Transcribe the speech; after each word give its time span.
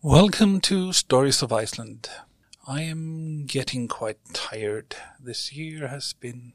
Welcome 0.00 0.60
to 0.60 0.92
Stories 0.92 1.42
of 1.42 1.52
Iceland. 1.52 2.08
I 2.68 2.82
am 2.82 3.46
getting 3.46 3.88
quite 3.88 4.18
tired. 4.32 4.94
This 5.18 5.52
year 5.52 5.88
has 5.88 6.12
been 6.12 6.52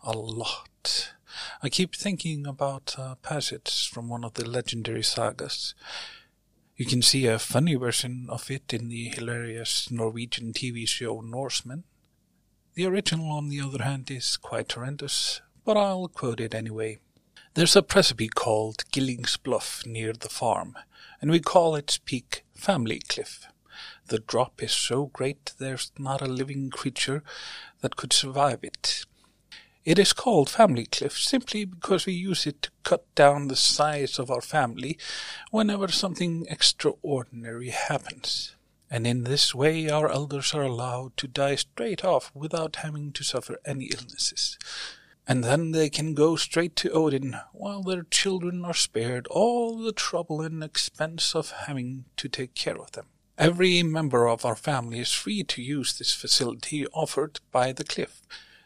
a 0.00 0.12
lot. 0.12 1.12
I 1.60 1.68
keep 1.68 1.96
thinking 1.96 2.46
about 2.46 2.94
a 2.96 3.16
passage 3.20 3.90
from 3.90 4.08
one 4.08 4.22
of 4.22 4.34
the 4.34 4.48
legendary 4.48 5.02
sagas. 5.02 5.74
You 6.76 6.86
can 6.86 7.02
see 7.02 7.26
a 7.26 7.40
funny 7.40 7.74
version 7.74 8.26
of 8.28 8.48
it 8.48 8.72
in 8.72 8.86
the 8.86 9.08
hilarious 9.08 9.90
Norwegian 9.90 10.52
TV 10.52 10.86
show 10.86 11.20
Norsemen. 11.20 11.82
The 12.74 12.86
original, 12.86 13.32
on 13.32 13.48
the 13.48 13.60
other 13.60 13.82
hand, 13.82 14.08
is 14.08 14.36
quite 14.36 14.70
horrendous, 14.70 15.40
but 15.64 15.76
I'll 15.76 16.06
quote 16.06 16.38
it 16.38 16.54
anyway. 16.54 17.00
There's 17.54 17.74
a 17.74 17.82
precipice 17.82 18.30
called 18.32 18.84
Gilling's 18.92 19.36
Bluff 19.36 19.82
near 19.84 20.12
the 20.12 20.28
farm, 20.28 20.76
and 21.22 21.30
we 21.30 21.40
call 21.40 21.76
its 21.76 21.98
peak 21.98 22.44
Family 22.52 23.00
Cliff. 23.08 23.46
The 24.08 24.18
drop 24.18 24.60
is 24.62 24.72
so 24.72 25.06
great 25.06 25.52
there's 25.58 25.92
not 25.96 26.20
a 26.20 26.26
living 26.26 26.68
creature 26.68 27.22
that 27.80 27.96
could 27.96 28.12
survive 28.12 28.58
it. 28.64 29.06
It 29.84 29.98
is 29.98 30.12
called 30.12 30.50
Family 30.50 30.86
Cliff 30.86 31.16
simply 31.18 31.64
because 31.64 32.06
we 32.06 32.12
use 32.12 32.46
it 32.46 32.62
to 32.62 32.70
cut 32.82 33.04
down 33.14 33.48
the 33.48 33.56
size 33.56 34.18
of 34.18 34.30
our 34.30 34.40
family 34.40 34.98
whenever 35.50 35.88
something 35.88 36.44
extraordinary 36.50 37.70
happens. 37.70 38.56
And 38.90 39.06
in 39.06 39.24
this 39.24 39.54
way 39.54 39.88
our 39.88 40.10
elders 40.10 40.52
are 40.54 40.62
allowed 40.62 41.16
to 41.18 41.28
die 41.28 41.54
straight 41.54 42.04
off 42.04 42.30
without 42.34 42.76
having 42.76 43.12
to 43.12 43.24
suffer 43.24 43.58
any 43.64 43.86
illnesses 43.86 44.58
and 45.32 45.42
then 45.42 45.70
they 45.70 45.88
can 45.88 46.12
go 46.12 46.36
straight 46.36 46.76
to 46.76 46.90
Odin, 46.90 47.34
while 47.52 47.82
their 47.82 48.02
children 48.02 48.66
are 48.66 48.74
spared 48.74 49.26
all 49.28 49.78
the 49.78 49.90
trouble 49.90 50.42
and 50.42 50.62
expense 50.62 51.34
of 51.34 51.52
having 51.52 52.04
to 52.18 52.28
take 52.28 52.54
care 52.54 52.76
of 52.76 52.92
them. 52.92 53.06
Every 53.38 53.82
member 53.82 54.28
of 54.28 54.44
our 54.44 54.54
family 54.54 54.98
is 54.98 55.14
free 55.14 55.42
to 55.44 55.62
use 55.62 55.96
this 55.96 56.12
facility 56.12 56.86
offered 56.88 57.40
by 57.50 57.72
the 57.72 57.82
cliff, 57.82 58.20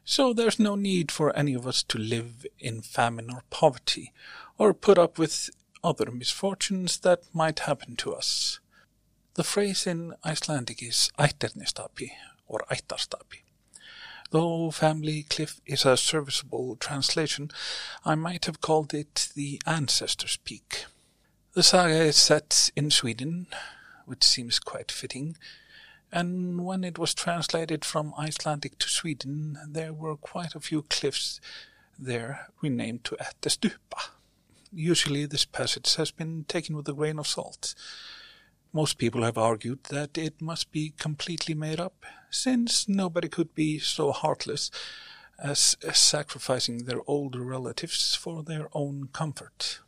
so 0.05 0.33
there's 0.33 0.59
no 0.59 0.75
need 0.75 1.12
for 1.12 1.33
any 1.37 1.55
of 1.55 1.69
us 1.69 1.84
to 1.84 1.98
live 1.98 2.44
in 2.59 2.83
famine 2.83 3.31
or 3.31 3.44
poverty, 3.48 4.12
or 4.59 4.75
put 4.75 4.98
up 4.98 5.20
with 5.20 5.50
other 5.84 6.11
misfortunes 6.11 6.98
that 6.98 7.33
might 7.33 7.61
happen 7.61 7.94
to 7.94 8.12
us. 8.12 8.59
The 9.34 9.44
phrase 9.44 9.87
in 9.87 10.14
Icelandic 10.25 10.83
is 10.83 11.12
ætternistapi, 11.17 12.11
or 12.48 12.64
ættarstapi. 12.69 13.45
Though 14.30 14.70
Family 14.70 15.22
Cliff 15.22 15.60
is 15.66 15.84
a 15.84 15.96
serviceable 15.96 16.77
translation, 16.77 17.50
I 18.05 18.16
might 18.16 18.46
have 18.46 18.60
called 18.60 18.92
it 18.92 19.28
the 19.34 19.60
Ancestor's 19.66 20.36
Peak. 20.38 20.86
The 21.52 21.62
saga 21.62 22.02
is 22.02 22.16
set 22.16 22.70
in 22.74 22.91
Sweden, 22.91 23.47
which 24.04 24.24
seems 24.24 24.58
quite 24.58 24.91
fitting, 24.91 25.36
and 26.10 26.64
when 26.64 26.84
it 26.84 26.98
was 26.98 27.14
translated 27.14 27.84
from 27.84 28.14
Icelandic 28.19 28.78
to 28.78 28.88
Sweden, 28.88 29.58
there 29.69 29.92
were 29.92 30.16
quite 30.16 30.54
a 30.54 30.60
few 30.60 30.82
cliffs 30.82 31.41
there 31.98 32.48
renamed 32.60 33.04
to 33.04 33.16
Ättestupa. 33.16 34.10
Usually 34.72 35.27
this 35.27 35.44
passage 35.44 35.94
has 35.97 36.10
been 36.10 36.44
taken 36.44 36.77
with 36.77 36.88
a 36.88 36.92
grain 36.92 37.19
of 37.19 37.27
salt. 37.27 37.74
Most 38.77 38.98
people 38.98 39.22
have 39.22 39.38
argued 39.38 39.84
that 39.84 40.19
it 40.19 40.42
must 40.42 40.70
be 40.70 40.92
completely 40.98 41.55
made 41.55 41.80
up, 41.80 42.05
since 42.28 42.86
nobody 42.86 43.27
could 43.27 43.55
be 43.55 43.78
so 43.78 44.12
heartless 44.12 44.70
as 45.38 45.77
sacrificing 45.94 46.84
their 46.84 47.00
older 47.06 47.41
relatives 47.41 48.14
for 48.14 48.42
their 48.42 48.69
own 48.74 49.08
comfort. 49.14 49.80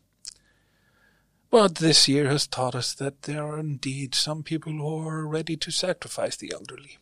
But 1.50 1.74
this 1.74 2.08
year 2.08 2.28
has 2.28 2.46
taught 2.46 2.74
us 2.74 2.94
that 2.94 3.24
there 3.24 3.42
are 3.42 3.58
indeed 3.58 4.14
some 4.14 4.42
people 4.42 4.72
who 4.72 5.06
are 5.06 5.28
ready 5.28 5.58
to 5.58 5.70
sacrifice 5.70 6.36
the 6.36 6.54
elderly. 6.54 6.96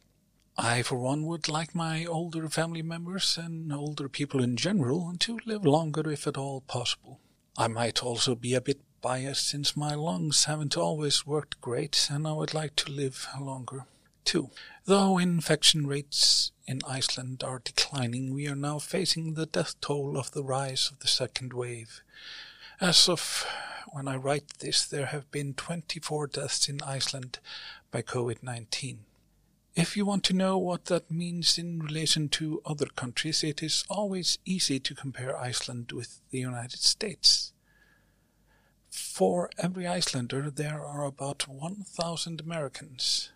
I, 0.59 0.83
for 0.83 0.99
one, 0.99 1.25
would 1.27 1.49
like 1.49 1.73
my 1.73 2.05
older 2.05 2.49
family 2.49 2.83
members 2.83 3.39
and 3.41 3.73
older 3.73 4.09
people 4.09 4.43
in 4.43 4.57
general 4.57 5.15
to 5.21 5.39
live 5.47 5.65
longer 5.65 6.11
if 6.11 6.27
at 6.27 6.37
all 6.37 6.63
possible. 6.63 7.21
I 7.57 7.69
might 7.69 8.03
also 8.03 8.35
be 8.35 8.55
a 8.55 8.61
bit 8.61 8.81
bias 9.07 9.39
since 9.39 9.77
my 9.77 9.95
lungs 9.95 10.47
haven't 10.47 10.77
always 10.77 11.25
worked 11.25 11.61
great 11.61 12.09
and 12.11 12.27
I 12.27 12.33
would 12.33 12.53
like 12.53 12.75
to 12.75 12.91
live 12.91 13.29
longer. 13.41 13.85
too. 14.25 14.51
Though 14.85 15.17
infection 15.17 15.87
rates 15.87 16.51
in 16.67 16.81
Iceland 16.89 17.45
are 17.45 17.61
declining, 17.61 18.35
we 18.35 18.49
are 18.49 18.57
now 18.57 18.81
facing 18.81 19.35
the 19.35 19.47
death 19.47 19.81
toll 19.81 20.19
of 20.19 20.33
the 20.33 20.43
rise 20.43 20.91
of 20.91 20.99
the 20.99 21.07
second 21.07 21.53
wave. 21.53 22.03
As 22.81 23.09
of 23.09 23.47
when 23.93 24.09
I 24.09 24.17
write 24.17 24.59
this, 24.59 24.85
there 24.85 25.07
have 25.07 25.31
been 25.31 25.55
24 25.55 26.27
deaths 26.27 26.69
in 26.69 26.83
Iceland 26.83 27.39
by 27.93 28.03
COVID-19. 28.03 28.97
If 29.77 29.97
you 29.97 30.05
want 30.05 30.25
to 30.25 30.35
know 30.35 30.59
what 30.59 30.87
that 30.87 31.13
means 31.13 31.59
in 31.59 31.79
relation 31.79 32.29
to 32.31 32.61
other 32.67 32.87
countries, 32.87 33.45
it 33.45 33.63
is 33.63 33.85
always 33.89 34.39
easy 34.45 34.81
to 34.81 34.97
compare 34.97 35.37
Iceland 35.37 35.93
with 35.93 36.19
the 36.31 36.41
United 36.41 36.81
States. 36.81 37.53
For 38.97 39.51
every 39.59 39.87
Icelander, 39.87 40.51
there 40.51 40.83
are 40.83 41.05
about 41.05 41.47
1,000 41.47 42.41
Americans. 42.41 43.31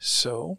So, 0.00 0.58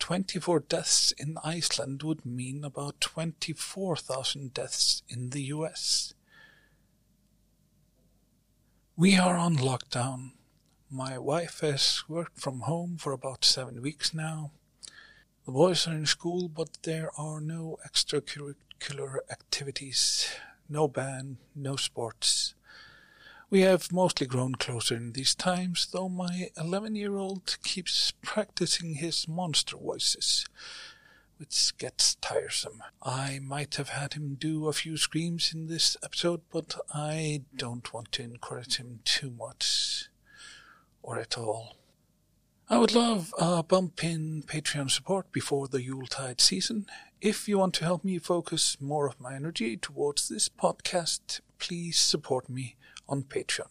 24 0.00 0.60
deaths 0.60 1.12
in 1.12 1.38
Iceland 1.44 2.02
would 2.02 2.26
mean 2.26 2.64
about 2.64 3.00
24,000 3.00 4.52
deaths 4.52 5.04
in 5.08 5.30
the 5.30 5.42
US. 5.44 6.12
We 8.96 9.16
are 9.16 9.36
on 9.36 9.56
lockdown. 9.56 10.32
My 10.90 11.16
wife 11.16 11.60
has 11.60 12.02
worked 12.08 12.40
from 12.40 12.60
home 12.62 12.96
for 12.98 13.12
about 13.12 13.44
seven 13.44 13.80
weeks 13.80 14.12
now. 14.12 14.50
The 15.44 15.52
boys 15.52 15.86
are 15.86 15.94
in 15.94 16.06
school, 16.06 16.48
but 16.48 16.78
there 16.82 17.10
are 17.16 17.40
no 17.40 17.78
extracurricular 17.86 19.18
activities, 19.30 20.34
no 20.68 20.88
band, 20.88 21.36
no 21.54 21.76
sports. 21.76 22.56
We 23.48 23.60
have 23.60 23.92
mostly 23.92 24.26
grown 24.26 24.56
closer 24.56 24.96
in 24.96 25.12
these 25.12 25.32
times, 25.32 25.86
though 25.92 26.08
my 26.08 26.50
11 26.56 26.96
year 26.96 27.16
old 27.16 27.58
keeps 27.62 28.12
practicing 28.20 28.94
his 28.94 29.28
monster 29.28 29.76
voices, 29.76 30.46
which 31.36 31.78
gets 31.78 32.16
tiresome. 32.16 32.82
I 33.04 33.38
might 33.38 33.76
have 33.76 33.90
had 33.90 34.14
him 34.14 34.34
do 34.34 34.66
a 34.66 34.72
few 34.72 34.96
screams 34.96 35.54
in 35.54 35.68
this 35.68 35.96
episode, 36.02 36.40
but 36.50 36.74
I 36.92 37.42
don't 37.54 37.92
want 37.94 38.10
to 38.12 38.24
encourage 38.24 38.78
him 38.78 38.98
too 39.04 39.30
much, 39.30 40.08
or 41.00 41.16
at 41.20 41.38
all. 41.38 41.76
I 42.68 42.78
would 42.78 42.96
love 42.96 43.32
a 43.38 43.62
bump 43.62 44.02
in 44.02 44.42
Patreon 44.42 44.90
support 44.90 45.30
before 45.30 45.68
the 45.68 45.84
Yuletide 45.84 46.40
season. 46.40 46.86
If 47.20 47.46
you 47.46 47.58
want 47.58 47.74
to 47.74 47.84
help 47.84 48.02
me 48.02 48.18
focus 48.18 48.76
more 48.80 49.06
of 49.06 49.20
my 49.20 49.36
energy 49.36 49.76
towards 49.76 50.28
this 50.28 50.48
podcast, 50.48 51.42
please 51.60 51.96
support 51.96 52.48
me 52.48 52.74
on 53.08 53.22
Patreon. 53.22 53.68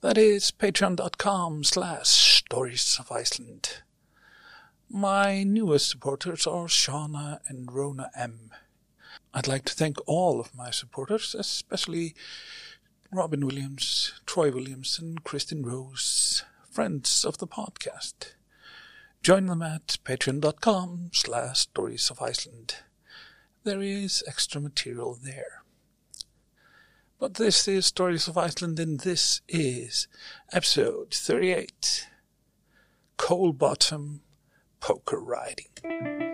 That 0.00 0.18
is 0.18 0.50
patreon.com 0.50 1.64
slash 1.64 2.08
stories 2.08 2.96
of 3.00 3.10
Iceland. 3.10 3.82
My 4.88 5.42
newest 5.42 5.90
supporters 5.90 6.46
are 6.46 6.66
Shauna 6.66 7.40
and 7.48 7.72
Rona 7.72 8.10
M. 8.16 8.50
I'd 9.34 9.48
like 9.48 9.64
to 9.64 9.74
thank 9.74 9.96
all 10.06 10.38
of 10.38 10.54
my 10.54 10.70
supporters, 10.70 11.34
especially 11.34 12.14
Robin 13.10 13.44
Williams, 13.44 14.12
Troy 14.26 14.50
Williams, 14.50 14.98
and 14.98 15.24
Kristen 15.24 15.64
Rose, 15.64 16.44
friends 16.70 17.24
of 17.24 17.38
the 17.38 17.46
podcast. 17.46 18.34
Join 19.22 19.46
them 19.46 19.62
at 19.62 19.98
patreon.com 20.04 21.10
slash 21.12 21.60
stories 21.60 22.10
of 22.10 22.22
Iceland. 22.22 22.76
There 23.64 23.82
is 23.82 24.22
extra 24.28 24.60
material 24.60 25.18
there. 25.20 25.62
But 27.18 27.34
this 27.34 27.66
is 27.66 27.86
Stories 27.86 28.28
of 28.28 28.36
Iceland, 28.36 28.78
and 28.78 29.00
this 29.00 29.40
is 29.48 30.06
episode 30.52 31.14
38 31.14 32.08
Coal 33.16 33.54
Bottom 33.54 34.20
Poker 34.80 35.18
Riding. 35.18 36.25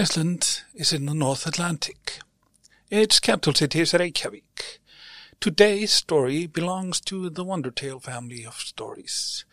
Iceland 0.00 0.62
is 0.74 0.94
in 0.94 1.04
the 1.04 1.12
North 1.12 1.46
Atlantic. 1.46 2.20
Its 2.88 3.20
capital 3.20 3.52
city 3.52 3.80
is 3.80 3.92
Reykjavik. 3.92 4.80
Today's 5.40 5.92
story 5.92 6.46
belongs 6.46 7.02
to 7.02 7.28
the 7.28 7.44
Wonder 7.44 7.70
Tale 7.70 8.00
family 8.00 8.46
of 8.46 8.54
stories. 8.54 9.44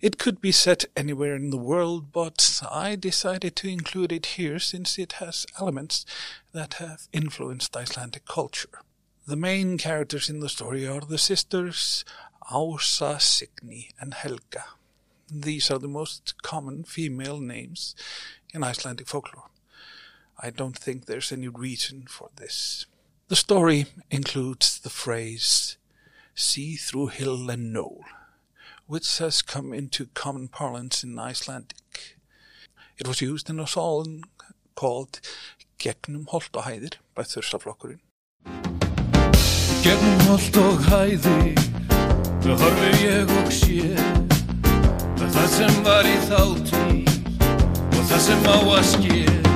It 0.00 0.16
could 0.16 0.40
be 0.40 0.52
set 0.52 0.84
anywhere 0.96 1.34
in 1.34 1.50
the 1.50 1.56
world, 1.56 2.12
but 2.12 2.62
I 2.70 2.94
decided 2.94 3.56
to 3.56 3.68
include 3.68 4.12
it 4.12 4.26
here 4.38 4.60
since 4.60 5.00
it 5.00 5.14
has 5.14 5.46
elements 5.58 6.06
that 6.52 6.74
have 6.74 7.08
influenced 7.12 7.76
Icelandic 7.76 8.24
culture. 8.24 8.82
The 9.26 9.34
main 9.34 9.78
characters 9.78 10.30
in 10.30 10.38
the 10.38 10.48
story 10.48 10.86
are 10.86 11.00
the 11.00 11.18
sisters 11.18 12.04
Ása, 12.52 13.20
Signy, 13.20 13.90
and 13.98 14.14
Helga. 14.14 14.64
These 15.28 15.72
are 15.72 15.80
the 15.80 15.88
most 15.88 16.40
common 16.42 16.84
female 16.84 17.40
names 17.40 17.96
in 18.54 18.62
Icelandic 18.62 19.08
folklore. 19.08 19.50
I 20.40 20.50
don't 20.50 20.78
think 20.78 21.06
there's 21.06 21.32
any 21.32 21.48
reason 21.48 22.04
for 22.08 22.28
this. 22.36 22.86
The 23.26 23.34
story 23.34 23.86
includes 24.08 24.78
the 24.78 24.90
phrase, 24.90 25.76
see 26.34 26.76
through 26.76 27.08
hill 27.08 27.50
and 27.50 27.72
knoll, 27.72 28.04
which 28.86 29.18
has 29.18 29.42
come 29.42 29.72
into 29.72 30.06
common 30.14 30.46
parlance 30.46 31.02
in 31.02 31.18
Icelandic. 31.18 32.16
It 32.96 33.08
was 33.08 33.20
used 33.20 33.50
in 33.50 33.58
a 33.58 33.66
song 33.66 34.24
called 34.76 35.20
Gegnum 35.78 36.28
holt 36.28 36.54
og 36.54 36.64
hæðir 36.64 37.00
by 37.16 37.26
Þursaflokkurinn. 37.26 38.00
Gegnum 39.82 40.22
holt 40.30 40.56
og 40.62 40.86
hæðir, 40.86 41.58
ég 43.02 43.34
og 43.42 43.50
sé, 43.50 43.82
það, 45.18 45.50
sem 45.58 45.82
var 45.82 46.06
í 46.06 46.16
og 47.98 48.02
það 48.06 48.20
sem 48.30 48.46
á 48.46 48.58
að. 48.78 49.47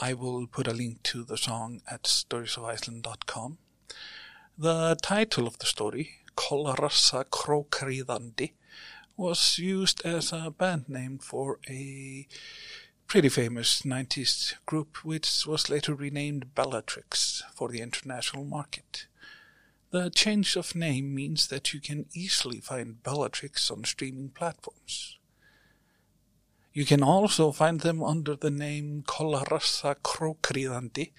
I 0.00 0.12
will 0.12 0.46
put 0.48 0.66
a 0.66 0.72
link 0.72 1.02
to 1.04 1.22
the 1.22 1.36
song 1.36 1.80
at 1.88 2.02
storiesoficeland.com. 2.02 3.58
The 4.58 4.96
title 5.00 5.46
of 5.46 5.58
the 5.58 5.66
story, 5.66 6.16
Kolrassa 6.36 7.24
Krókríðandi, 7.24 8.52
was 9.16 9.58
used 9.58 10.04
as 10.04 10.32
a 10.32 10.50
band 10.50 10.88
name 10.88 11.18
for 11.18 11.60
a 11.68 12.26
pretty 13.06 13.28
famous 13.28 13.82
90s 13.82 14.54
group 14.66 15.04
which 15.04 15.46
was 15.46 15.70
later 15.70 15.94
renamed 15.94 16.54
Bellatrix 16.56 17.44
for 17.54 17.68
the 17.68 17.80
international 17.80 18.44
market. 18.44 19.06
The 19.90 20.10
change 20.10 20.56
of 20.56 20.74
name 20.74 21.14
means 21.14 21.46
that 21.48 21.72
you 21.72 21.80
can 21.80 22.06
easily 22.12 22.60
find 22.60 23.00
Bellatrix 23.04 23.70
on 23.70 23.84
streaming 23.84 24.30
platforms. 24.30 25.18
You 26.74 26.84
can 26.84 27.02
also 27.04 27.52
find 27.52 27.80
them 27.82 28.02
under 28.02 28.34
the 28.34 28.50
name 28.50 29.04
Kolrassa 29.06 29.94
Krókríðandi, 30.02 31.12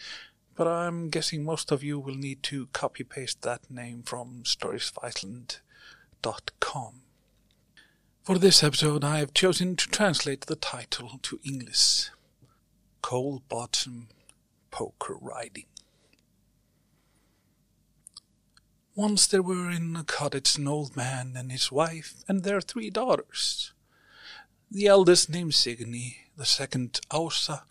but 0.54 0.68
I'm 0.68 1.10
guessing 1.10 1.46
most 1.46 1.72
of 1.72 1.82
you 1.82 1.98
will 1.98 2.16
need 2.16 2.44
to 2.44 2.68
copy 2.74 3.06
paste 3.06 3.42
that 3.44 3.72
name 3.72 4.04
from 4.04 4.44
storiesoficeland.com. 4.44 7.02
For 8.24 8.38
this 8.38 8.66
episode, 8.66 9.06
I 9.06 9.20
have 9.20 9.34
chosen 9.34 9.78
to 9.78 9.88
translate 9.88 10.48
the 10.48 10.58
title 10.58 11.20
to 11.22 11.40
English 11.46 12.10
Coal 13.02 13.42
Bottom 13.48 14.10
Poker 14.72 15.16
Riding. 15.22 15.68
Once 18.94 19.26
there 19.26 19.42
were 19.42 19.72
in 19.72 19.96
a 19.96 20.04
cottage 20.04 20.58
an 20.58 20.68
old 20.68 20.98
man 20.98 21.38
and 21.38 21.50
his 21.50 21.72
wife 21.72 22.26
and 22.28 22.44
their 22.44 22.60
three 22.60 22.90
daughters. 22.90 23.72
The 24.72 24.88
eldest 24.88 25.30
named 25.30 25.54
Signy, 25.54 26.18
the 26.36 26.46
second 26.46 27.00
Ása, 27.12 27.62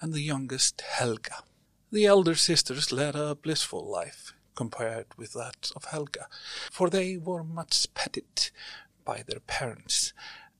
and 0.00 0.12
the 0.12 0.20
youngest 0.20 0.80
Helga. 0.80 1.44
The 1.92 2.06
elder 2.06 2.34
sisters 2.34 2.92
led 2.92 3.14
a 3.14 3.36
blissful 3.36 3.88
life 3.88 4.34
compared 4.56 5.06
with 5.16 5.32
that 5.34 5.70
of 5.76 5.86
Helga, 5.86 6.26
for 6.70 6.90
they 6.90 7.16
were 7.16 7.44
much 7.44 7.86
petted 7.94 8.50
by 9.04 9.22
their 9.26 9.40
parents, 9.40 10.12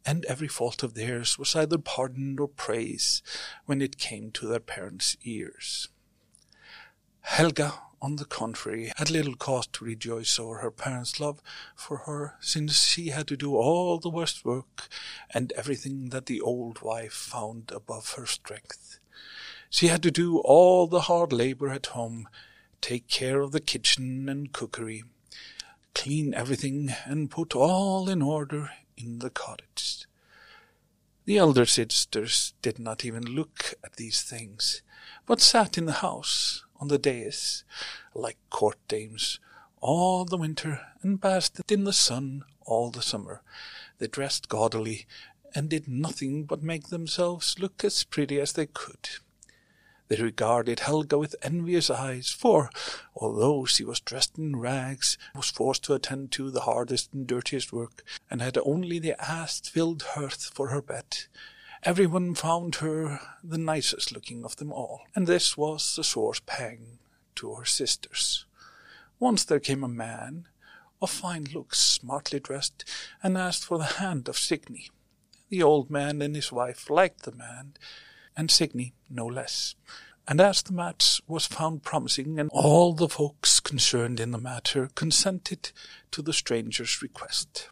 and 0.06 0.24
every 0.24 0.48
fault 0.48 0.82
of 0.82 0.94
theirs 0.94 1.38
was 1.38 1.54
either 1.56 1.76
pardoned 1.76 2.40
or 2.40 2.48
praised 2.48 3.22
when 3.66 3.82
it 3.82 3.98
came 3.98 4.30
to 4.30 4.46
their 4.46 4.60
parents' 4.60 5.16
ears. 5.24 5.88
Helga, 7.22 7.74
on 8.02 8.16
the 8.16 8.24
contrary, 8.24 8.92
had 8.96 9.10
little 9.10 9.34
cause 9.34 9.66
to 9.66 9.84
rejoice 9.84 10.38
over 10.38 10.58
her 10.58 10.70
parents' 10.70 11.20
love 11.20 11.42
for 11.74 11.98
her, 11.98 12.36
since 12.40 12.86
she 12.86 13.08
had 13.08 13.26
to 13.28 13.36
do 13.36 13.56
all 13.56 13.98
the 13.98 14.08
worst 14.08 14.44
work 14.44 14.88
and 15.32 15.52
everything 15.52 16.08
that 16.08 16.26
the 16.26 16.40
old 16.40 16.80
wife 16.82 17.12
found 17.12 17.70
above 17.74 18.14
her 18.14 18.26
strength. 18.26 18.98
She 19.68 19.88
had 19.88 20.02
to 20.02 20.10
do 20.10 20.38
all 20.38 20.86
the 20.86 21.02
hard 21.02 21.32
labor 21.32 21.68
at 21.68 21.86
home, 21.86 22.28
take 22.80 23.06
care 23.06 23.40
of 23.40 23.52
the 23.52 23.60
kitchen 23.60 24.28
and 24.28 24.52
cookery, 24.52 25.04
clean 25.94 26.34
everything, 26.34 26.94
and 27.04 27.30
put 27.30 27.54
all 27.54 28.08
in 28.08 28.22
order 28.22 28.70
in 28.96 29.18
the 29.18 29.30
cottage. 29.30 30.06
The 31.26 31.36
elder 31.36 31.66
sisters 31.66 32.54
did 32.62 32.78
not 32.78 33.04
even 33.04 33.24
look 33.24 33.74
at 33.84 33.96
these 33.96 34.22
things, 34.22 34.82
but 35.26 35.40
sat 35.40 35.78
in 35.78 35.84
the 35.84 35.92
house 35.92 36.64
on 36.80 36.88
the 36.88 36.98
dais, 36.98 37.62
like 38.14 38.38
court 38.48 38.78
dames, 38.88 39.38
all 39.80 40.24
the 40.24 40.36
winter, 40.36 40.80
and 41.02 41.20
basked 41.20 41.70
in 41.70 41.84
the 41.84 41.92
sun 41.92 42.44
all 42.64 42.90
the 42.90 43.02
summer. 43.02 43.42
They 43.98 44.06
dressed 44.06 44.48
gaudily, 44.48 45.06
and 45.54 45.68
did 45.68 45.88
nothing 45.88 46.44
but 46.44 46.62
make 46.62 46.88
themselves 46.88 47.58
look 47.58 47.84
as 47.84 48.04
pretty 48.04 48.40
as 48.40 48.52
they 48.52 48.66
could. 48.66 49.08
They 50.08 50.16
regarded 50.16 50.80
Helga 50.80 51.18
with 51.18 51.36
envious 51.42 51.88
eyes, 51.88 52.30
for, 52.30 52.70
although 53.14 53.64
she 53.64 53.84
was 53.84 54.00
dressed 54.00 54.38
in 54.38 54.56
rags, 54.56 55.16
was 55.36 55.50
forced 55.50 55.84
to 55.84 55.94
attend 55.94 56.32
to 56.32 56.50
the 56.50 56.62
hardest 56.62 57.12
and 57.12 57.26
dirtiest 57.26 57.72
work, 57.72 58.02
and 58.28 58.42
had 58.42 58.58
only 58.58 58.98
the 58.98 59.20
ass-filled 59.22 60.02
hearth 60.02 60.50
for 60.52 60.68
her 60.68 60.82
bed, 60.82 61.26
everyone 61.82 62.34
found 62.34 62.76
her 62.76 63.20
the 63.42 63.58
nicest 63.58 64.12
looking 64.12 64.44
of 64.44 64.56
them 64.56 64.72
all, 64.72 65.02
and 65.14 65.26
this 65.26 65.56
was 65.56 65.96
a 65.98 66.04
sore 66.04 66.34
pang 66.46 66.98
to 67.34 67.54
her 67.54 67.64
sisters. 67.64 68.44
Once 69.18 69.44
there 69.44 69.60
came 69.60 69.82
a 69.82 69.88
man, 69.88 70.46
of 71.00 71.10
fine 71.10 71.44
looks, 71.54 71.78
smartly 71.78 72.38
dressed, 72.38 72.84
and 73.22 73.38
asked 73.38 73.64
for 73.64 73.78
the 73.78 73.84
hand 73.84 74.28
of 74.28 74.38
Signy. 74.38 74.90
The 75.48 75.62
old 75.62 75.90
man 75.90 76.20
and 76.20 76.36
his 76.36 76.52
wife 76.52 76.90
liked 76.90 77.22
the 77.22 77.32
man, 77.32 77.74
and 78.36 78.50
Signy 78.50 78.92
no 79.08 79.26
less. 79.26 79.74
And 80.28 80.40
as 80.40 80.62
the 80.62 80.74
match 80.74 81.22
was 81.26 81.46
found 81.46 81.82
promising, 81.82 82.38
and 82.38 82.50
all 82.52 82.92
the 82.92 83.08
folks 83.08 83.58
concerned 83.58 84.20
in 84.20 84.30
the 84.30 84.38
matter 84.38 84.90
consented 84.94 85.72
to 86.10 86.20
the 86.22 86.34
stranger's 86.34 87.00
request. 87.00 87.68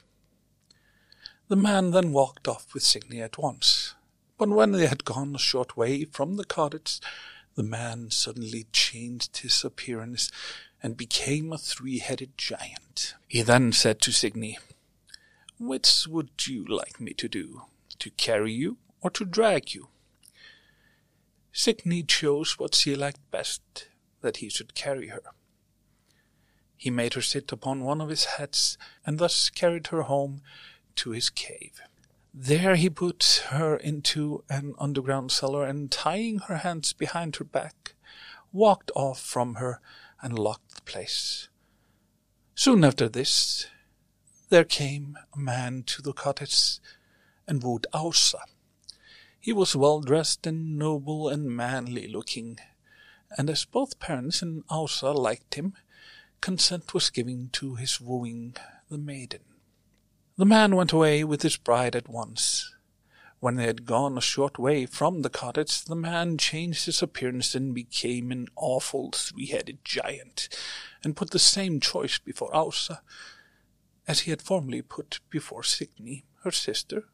The 1.48 1.56
man 1.56 1.92
then 1.92 2.12
walked 2.12 2.48
off 2.48 2.74
with 2.74 2.82
Signy 2.82 3.20
at 3.20 3.38
once, 3.38 3.94
but 4.38 4.48
when 4.48 4.72
they 4.72 4.86
had 4.86 5.04
gone 5.04 5.34
a 5.34 5.38
short 5.38 5.76
way 5.76 6.04
from 6.04 6.36
the 6.36 6.44
cottage, 6.44 7.00
the 7.56 7.62
man 7.64 8.10
suddenly 8.10 8.66
changed 8.72 9.38
his 9.38 9.64
appearance 9.64 10.30
and 10.80 10.96
became 10.96 11.52
a 11.52 11.58
three-headed 11.58 12.38
giant. 12.38 13.14
He 13.26 13.42
then 13.42 13.72
said 13.72 14.00
to 14.02 14.12
Signy, 14.12 14.58
Which 15.58 16.06
would 16.06 16.46
you 16.46 16.64
like 16.64 17.00
me 17.00 17.12
to 17.14 17.28
do? 17.28 17.62
To 17.98 18.10
carry 18.10 18.52
you 18.52 18.78
or 19.00 19.10
to 19.10 19.24
drag 19.24 19.74
you? 19.74 19.88
Signy 21.52 22.04
chose 22.04 22.60
what 22.60 22.76
she 22.76 22.94
liked 22.94 23.30
best, 23.32 23.88
that 24.20 24.36
he 24.36 24.48
should 24.48 24.76
carry 24.76 25.08
her. 25.08 25.22
He 26.76 26.90
made 26.90 27.14
her 27.14 27.22
sit 27.22 27.50
upon 27.50 27.82
one 27.82 28.00
of 28.00 28.08
his 28.08 28.24
heads, 28.24 28.78
and 29.04 29.18
thus 29.18 29.50
carried 29.50 29.88
her 29.88 30.02
home 30.02 30.42
to 30.94 31.10
his 31.10 31.28
cave. 31.28 31.80
There 32.34 32.76
he 32.76 32.90
put 32.90 33.44
her 33.48 33.76
into 33.76 34.44
an 34.48 34.74
underground 34.78 35.32
cellar, 35.32 35.66
and 35.66 35.90
tying 35.90 36.38
her 36.40 36.58
hands 36.58 36.92
behind 36.92 37.36
her 37.36 37.44
back, 37.44 37.94
walked 38.52 38.90
off 38.94 39.20
from 39.20 39.56
her 39.56 39.80
and 40.20 40.38
locked 40.38 40.74
the 40.74 40.82
place. 40.82 41.48
Soon 42.54 42.84
after 42.84 43.08
this, 43.08 43.66
there 44.50 44.64
came 44.64 45.16
a 45.34 45.38
man 45.38 45.82
to 45.84 46.02
the 46.02 46.12
cottage 46.12 46.78
and 47.46 47.62
wooed 47.62 47.86
Ása. 47.92 48.40
He 49.40 49.52
was 49.52 49.76
well 49.76 50.00
dressed 50.00 50.46
and 50.46 50.78
noble 50.78 51.28
and 51.28 51.48
manly 51.48 52.08
looking, 52.08 52.58
and 53.36 53.48
as 53.48 53.64
both 53.64 53.98
parents 53.98 54.42
and 54.42 54.66
Ása 54.68 55.14
liked 55.14 55.54
him, 55.54 55.74
consent 56.40 56.94
was 56.94 57.10
given 57.10 57.48
to 57.52 57.76
his 57.76 58.00
wooing 58.00 58.56
the 58.90 58.98
maiden. 58.98 59.40
The 60.38 60.46
man 60.46 60.76
went 60.76 60.92
away 60.92 61.24
with 61.24 61.42
his 61.42 61.56
bride 61.56 61.96
at 61.96 62.08
once. 62.08 62.72
When 63.40 63.56
they 63.56 63.66
had 63.66 63.84
gone 63.84 64.16
a 64.16 64.20
short 64.20 64.56
way 64.56 64.86
from 64.86 65.22
the 65.22 65.30
cottage, 65.30 65.84
the 65.84 65.96
man 65.96 66.38
changed 66.38 66.86
his 66.86 67.02
appearance 67.02 67.56
and 67.56 67.74
became 67.74 68.30
an 68.30 68.46
awful 68.54 69.10
three-headed 69.10 69.84
giant, 69.84 70.48
and 71.02 71.16
put 71.16 71.32
the 71.32 71.40
same 71.40 71.80
choice 71.80 72.20
before 72.20 72.52
Ása 72.52 73.00
as 74.06 74.20
he 74.20 74.30
had 74.30 74.40
formerly 74.40 74.80
put 74.80 75.18
before 75.28 75.64
Signy, 75.64 76.24
her 76.44 76.52
sister, 76.52 77.06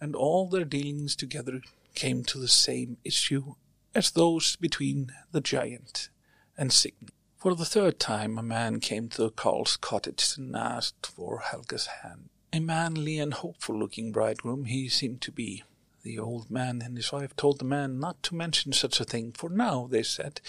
and 0.00 0.14
all 0.14 0.48
their 0.48 0.64
dealings 0.64 1.16
together 1.16 1.60
came 1.96 2.22
to 2.22 2.38
the 2.38 2.46
same 2.46 2.98
issue 3.02 3.56
as 3.96 4.12
those 4.12 4.54
between 4.54 5.10
the 5.32 5.40
giant 5.40 6.08
and 6.56 6.72
Signy. 6.72 7.08
For 7.36 7.56
the 7.56 7.64
third 7.64 7.98
time, 7.98 8.38
a 8.38 8.44
man 8.44 8.78
came 8.78 9.08
to 9.08 9.22
the 9.22 9.30
carle's 9.30 9.76
cottage 9.76 10.34
and 10.38 10.54
asked 10.54 11.04
for 11.04 11.40
Helga's 11.40 11.86
hand. 11.86 12.28
A 12.54 12.60
manly 12.60 13.18
and 13.18 13.34
hopeful-looking 13.34 14.12
bridegroom 14.12 14.66
he 14.66 14.88
seemed 14.88 15.20
to 15.22 15.32
be. 15.32 15.64
The 16.04 16.20
old 16.20 16.52
man 16.52 16.82
and 16.82 16.96
his 16.96 17.10
wife 17.10 17.34
told 17.34 17.58
the 17.58 17.64
man 17.64 17.98
not 17.98 18.22
to 18.22 18.36
mention 18.36 18.72
such 18.72 19.00
a 19.00 19.04
thing, 19.04 19.32
for 19.32 19.50
now, 19.50 19.88
they 19.90 20.04
said, 20.04 20.40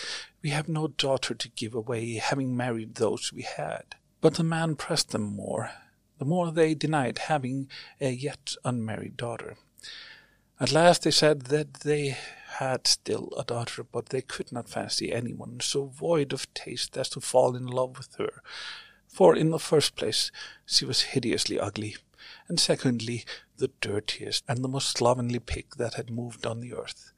we 0.43 0.51
have 0.51 0.69
no 0.69 0.87
daughter 0.87 1.33
to 1.33 1.49
give 1.49 1.73
away, 1.73 2.13
having 2.17 2.55
married 2.55 2.93
those 2.93 3.33
we 3.33 3.41
had. 3.41 3.95
But 4.21 4.35
the 4.35 4.43
man 4.43 4.75
pressed 4.75 5.09
them 5.13 5.35
more, 5.35 5.71
the 6.19 6.25
more 6.25 6.51
they 6.51 6.75
denied 6.75 7.17
having 7.17 7.71
a 7.99 8.11
yet 8.11 8.53
unmarried 8.63 9.17
daughter. 9.17 9.57
At 10.59 10.71
last 10.71 11.05
they 11.05 11.11
said 11.11 11.45
that 11.45 11.73
they 11.79 12.17
had 12.59 12.85
still 12.85 13.33
a 13.35 13.43
daughter, 13.43 13.83
but 13.83 14.09
they 14.09 14.21
could 14.21 14.51
not 14.51 14.69
fancy 14.69 15.11
anyone 15.11 15.59
so 15.59 15.85
void 15.85 16.33
of 16.33 16.53
taste 16.53 16.95
as 16.97 17.09
to 17.09 17.19
fall 17.19 17.55
in 17.55 17.65
love 17.65 17.97
with 17.97 18.13
her. 18.17 18.43
For 19.15 19.33
in 19.33 19.51
the 19.51 19.59
first 19.59 19.95
place, 19.95 20.29
she 20.65 20.83
was 20.83 21.13
hideously 21.13 21.57
ugly, 21.57 21.95
and 22.49 22.59
secondly, 22.59 23.23
the 23.55 23.69
dirtiest 23.79 24.43
and 24.45 24.61
the 24.61 24.67
most 24.67 24.97
slovenly 24.97 25.39
pig 25.39 25.77
that 25.77 25.93
had 25.93 26.09
moved 26.09 26.45
on 26.45 26.59
the 26.59 26.73
earth. 26.73 27.13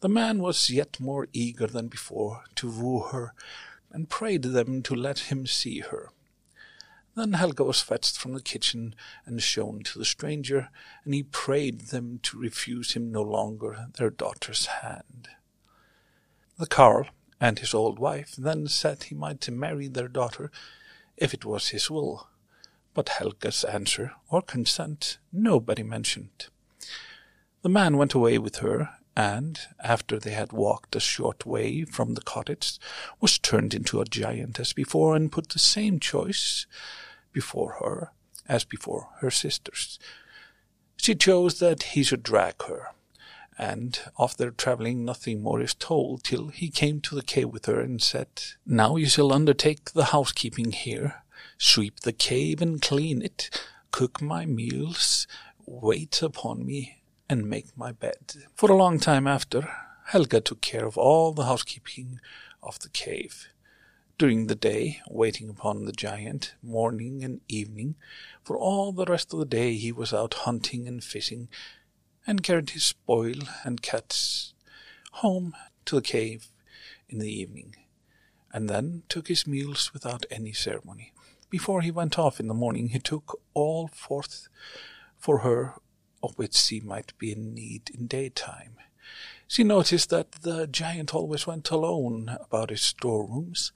The 0.00 0.08
man 0.08 0.38
was 0.38 0.70
yet 0.70 0.98
more 0.98 1.28
eager 1.34 1.66
than 1.66 1.88
before 1.88 2.44
to 2.54 2.70
woo 2.70 3.00
her, 3.00 3.34
and 3.90 4.08
prayed 4.08 4.44
them 4.44 4.80
to 4.84 4.94
let 4.94 5.30
him 5.30 5.46
see 5.46 5.80
her. 5.80 6.08
Then 7.14 7.34
Helga 7.34 7.64
was 7.64 7.82
fetched 7.82 8.16
from 8.16 8.32
the 8.32 8.40
kitchen 8.40 8.94
and 9.26 9.42
shown 9.42 9.82
to 9.82 9.98
the 9.98 10.06
stranger, 10.06 10.70
and 11.04 11.12
he 11.12 11.22
prayed 11.22 11.88
them 11.88 12.20
to 12.22 12.38
refuse 12.38 12.94
him 12.94 13.12
no 13.12 13.20
longer 13.20 13.88
their 13.98 14.08
daughter's 14.08 14.64
hand. 14.80 15.28
The 16.56 16.66
carle 16.66 17.08
and 17.38 17.58
his 17.58 17.74
old 17.74 17.98
wife 17.98 18.34
then 18.38 18.68
said 18.68 19.02
he 19.02 19.14
might 19.14 19.50
marry 19.50 19.86
their 19.86 20.08
daughter 20.08 20.50
if 21.20 21.32
it 21.34 21.44
was 21.44 21.68
his 21.68 21.90
will, 21.90 22.28
but 22.94 23.10
Helga's 23.10 23.62
answer 23.62 24.12
or 24.30 24.42
consent 24.42 25.18
nobody 25.32 25.82
mentioned. 25.84 26.48
The 27.62 27.68
man 27.68 27.96
went 27.98 28.14
away 28.14 28.38
with 28.38 28.56
her, 28.56 28.88
and, 29.14 29.60
after 29.82 30.18
they 30.18 30.30
had 30.30 30.52
walked 30.52 30.96
a 30.96 31.00
short 31.00 31.44
way 31.44 31.84
from 31.84 32.14
the 32.14 32.22
cottage, 32.22 32.78
was 33.20 33.38
turned 33.38 33.74
into 33.74 34.00
a 34.00 34.06
giant 34.06 34.58
as 34.58 34.72
before, 34.72 35.14
and 35.14 35.30
put 35.30 35.50
the 35.50 35.58
same 35.58 36.00
choice 36.00 36.66
before 37.32 37.76
her 37.80 38.12
as 38.48 38.64
before 38.64 39.10
her 39.20 39.30
sisters. 39.30 39.98
She 40.96 41.14
chose 41.14 41.58
that 41.60 41.82
he 41.94 42.02
should 42.02 42.22
drag 42.22 42.62
her, 42.62 42.88
and 43.58 44.00
of 44.16 44.36
their 44.36 44.50
travelling 44.50 45.04
nothing 45.04 45.42
more 45.42 45.60
is 45.60 45.74
told 45.74 46.24
till 46.24 46.48
he 46.48 46.70
came 46.70 47.00
to 47.00 47.14
the 47.14 47.22
cave 47.22 47.48
with 47.48 47.66
her 47.66 47.80
and 47.80 48.00
said, 48.00 48.28
Now 48.64 48.96
you 48.96 49.06
shall 49.06 49.32
undertake 49.32 49.92
the 49.92 50.06
housekeeping 50.06 50.72
here, 50.72 51.22
sweep 51.58 52.00
the 52.00 52.12
cave 52.12 52.62
and 52.62 52.80
clean 52.80 53.22
it, 53.22 53.50
cook 53.90 54.22
my 54.22 54.46
meals, 54.46 55.26
wait 55.66 56.22
upon 56.22 56.64
me, 56.64 57.02
and 57.28 57.48
make 57.48 57.76
my 57.76 57.92
bed. 57.92 58.34
For 58.54 58.70
a 58.70 58.76
long 58.76 58.98
time 58.98 59.26
after, 59.26 59.70
Helga 60.06 60.40
took 60.40 60.60
care 60.60 60.86
of 60.86 60.98
all 60.98 61.32
the 61.32 61.44
housekeeping 61.44 62.20
of 62.62 62.80
the 62.80 62.88
cave. 62.88 63.48
During 64.18 64.48
the 64.48 64.54
day, 64.54 65.00
waiting 65.08 65.48
upon 65.48 65.84
the 65.84 65.92
giant, 65.92 66.54
morning 66.62 67.24
and 67.24 67.40
evening, 67.48 67.94
for 68.42 68.58
all 68.58 68.92
the 68.92 69.06
rest 69.06 69.32
of 69.32 69.38
the 69.38 69.46
day 69.46 69.76
he 69.76 69.92
was 69.92 70.12
out 70.12 70.34
hunting 70.34 70.86
and 70.88 71.02
fishing, 71.02 71.48
and 72.30 72.44
carried 72.44 72.70
his 72.70 72.84
spoil 72.84 73.34
and 73.64 73.82
cats 73.82 74.54
home 75.14 75.52
to 75.84 75.96
the 75.96 76.02
cave 76.02 76.46
in 77.08 77.18
the 77.18 77.28
evening, 77.28 77.74
and 78.52 78.70
then 78.70 79.02
took 79.08 79.26
his 79.26 79.48
meals 79.48 79.92
without 79.92 80.24
any 80.30 80.52
ceremony. 80.52 81.12
Before 81.50 81.80
he 81.80 81.90
went 81.90 82.20
off 82.20 82.38
in 82.38 82.46
the 82.46 82.54
morning, 82.54 82.90
he 82.90 83.00
took 83.00 83.40
all 83.52 83.88
forth 83.88 84.48
for 85.18 85.38
her 85.38 85.74
of 86.22 86.38
which 86.38 86.54
she 86.54 86.78
might 86.78 87.18
be 87.18 87.32
in 87.32 87.52
need 87.52 87.90
in 87.92 88.06
daytime. 88.06 88.76
She 89.48 89.64
noticed 89.64 90.10
that 90.10 90.30
the 90.42 90.68
giant 90.68 91.12
always 91.12 91.48
went 91.48 91.68
alone 91.70 92.36
about 92.40 92.70
his 92.70 92.82
storerooms 92.82 93.72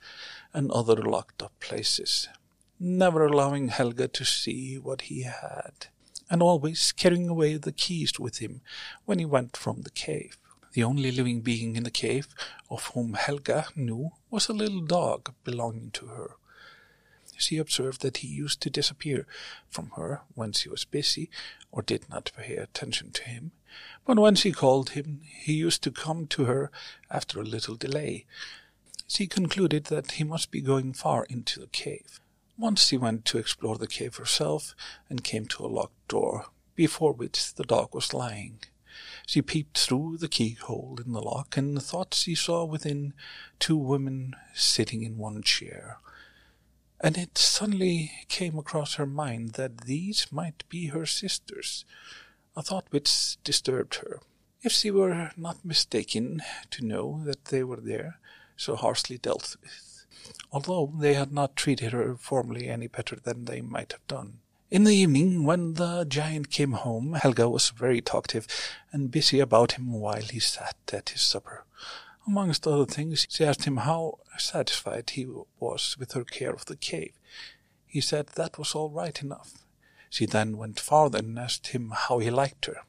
and 0.53 0.71
other 0.71 0.95
locked 0.95 1.43
up 1.43 1.59
places, 1.59 2.29
never 2.79 3.27
allowing 3.27 3.67
Helga 3.69 4.07
to 4.07 4.25
see 4.25 4.79
what 4.79 5.03
he 5.03 5.23
had, 5.23 5.89
and 6.31 6.43
always 6.43 6.93
carrying 6.93 7.29
away 7.29 7.57
the 7.57 7.73
keys 7.73 8.19
with 8.19 8.39
him 8.39 8.61
when 9.05 9.19
he 9.19 9.25
went 9.25 9.57
from 9.57 9.83
the 9.83 9.91
cave. 9.91 10.37
The 10.73 10.85
only 10.85 11.13
living 11.13 11.41
being 11.41 11.77
in 11.77 11.85
the 11.85 11.91
cave 11.91 12.29
of 12.69 12.87
whom 12.89 13.15
Helga 13.15 13.67
knew 13.77 14.11
was 14.31 14.49
a 14.49 14.53
little 14.53 14.81
dog 14.81 15.33
belonging 15.45 15.91
to 15.93 16.07
her 16.07 16.37
she 17.37 17.59
observed 17.59 18.03
that 18.03 18.19
he 18.19 18.29
used 18.29 18.61
to 18.61 18.71
disappear 18.71 19.27
from 19.69 19.91
her 19.97 20.23
when 20.35 20.53
she 20.53 20.69
was 20.69 20.85
busy 20.85 21.31
or 21.73 21.83
did 21.83 22.09
not 22.09 22.33
pay 22.37 22.57
attention 22.57 23.11
to 23.13 23.25
him. 23.25 23.53
But 24.07 24.19
when 24.19 24.35
she 24.35 24.53
called 24.53 24.91
him, 24.91 25.21
he 25.25 25.55
used 25.55 25.83
to 25.83 25.91
come 25.91 26.27
to 26.29 26.45
her 26.45 26.71
after 27.11 27.41
a 27.41 27.45
little 27.45 27.75
delay. 27.75 28.27
She 29.07 29.27
concluded 29.27 29.85
that 29.87 30.13
he 30.13 30.25
must 30.25 30.51
be 30.51 30.61
going 30.61 30.93
far 30.93 31.25
into 31.25 31.61
the 31.61 31.67
cave. 31.67 32.21
Once 32.57 32.87
she 32.87 32.97
went 32.97 33.25
to 33.25 33.39
explore 33.39 33.77
the 33.77 33.87
cave 33.87 34.17
herself 34.17 34.75
and 35.09 35.25
came 35.25 35.47
to 35.47 35.65
a 35.65 35.69
locked 35.69 36.09
door, 36.09 36.47
before 36.75 37.13
which 37.13 37.55
the 37.55 37.65
dog 37.65 37.95
was 37.95 38.15
lying. 38.15 38.61
She 39.27 39.43
peeped 39.43 39.79
through 39.79 40.19
the 40.19 40.29
keyhole 40.29 40.99
in 41.05 41.13
the 41.13 41.23
lock 41.23 41.57
and 41.57 41.83
thought 41.83 42.15
she 42.15 42.35
saw 42.35 42.65
within 42.65 43.13
two 43.59 43.77
women 43.77 44.35
sitting 44.55 45.03
in 45.03 45.19
one 45.19 45.43
chair 45.43 45.99
and 47.05 47.19
it 47.19 47.37
suddenly 47.37 48.13
came 48.29 48.59
across 48.59 48.95
her 48.95 49.05
mind 49.05 49.51
that 49.51 49.83
these 49.83 50.27
might 50.33 50.67
be 50.71 50.87
her 50.87 51.05
sisters, 51.05 51.85
a 52.57 52.63
thought 52.63 52.87
which 52.89 53.37
disturbed 53.45 53.97
her. 53.97 54.21
If 54.63 54.73
she 54.73 54.91
were 54.91 55.31
not 55.37 55.63
mistaken 55.67 56.43
to 56.71 56.83
know 56.83 57.23
that 57.25 57.47
they 57.47 57.63
were 57.63 57.81
there, 57.81 58.21
so 58.57 58.75
harshly 58.75 59.19
dealt 59.19 59.55
with, 59.61 59.94
although 60.53 60.93
they 60.99 61.15
had 61.15 61.33
not 61.33 61.57
treated 61.57 61.93
her 61.93 62.15
formerly 62.17 62.69
any 62.69 62.87
better 62.87 63.17
than 63.17 63.45
they 63.45 63.61
might 63.61 63.93
have 63.93 64.07
done. 64.07 64.41
In 64.71 64.85
the 64.85 64.95
evening, 64.95 65.45
when 65.45 65.75
the 65.75 66.05
giant 66.05 66.51
came 66.51 66.73
home, 66.73 67.13
Helga 67.13 67.49
was 67.49 67.71
very 67.71 68.01
talkative 68.01 68.47
and 68.93 69.11
busy 69.11 69.39
about 69.41 69.73
him 69.73 69.93
while 69.93 70.23
he 70.23 70.41
sat 70.41 70.77
at 70.93 71.11
his 71.11 71.23
supper. 71.23 71.65
Amongst 72.27 72.67
other 72.67 72.87
things, 72.87 73.27
she 73.31 73.45
asked 73.45 73.65
him 73.65 73.77
how 73.79 74.19
satisfied 74.39 75.11
he 75.11 75.27
was 75.61 75.97
with 75.99 76.13
her 76.13 76.25
care 76.25 76.53
of 76.53 76.65
the 76.65 76.77
cave. 76.77 77.13
He 77.87 78.01
said 78.01 78.29
that 78.29 78.59
was 78.59 78.75
all 78.75 78.91
right 78.91 79.21
enough. 79.23 79.53
She 80.11 80.27
then 80.27 80.57
went 80.57 80.81
farther 80.81 81.19
and 81.19 81.39
asked 81.39 81.69
him 81.69 81.93
how 81.95 82.19
he 82.19 82.31
liked 82.31 82.67
her. 82.67 82.83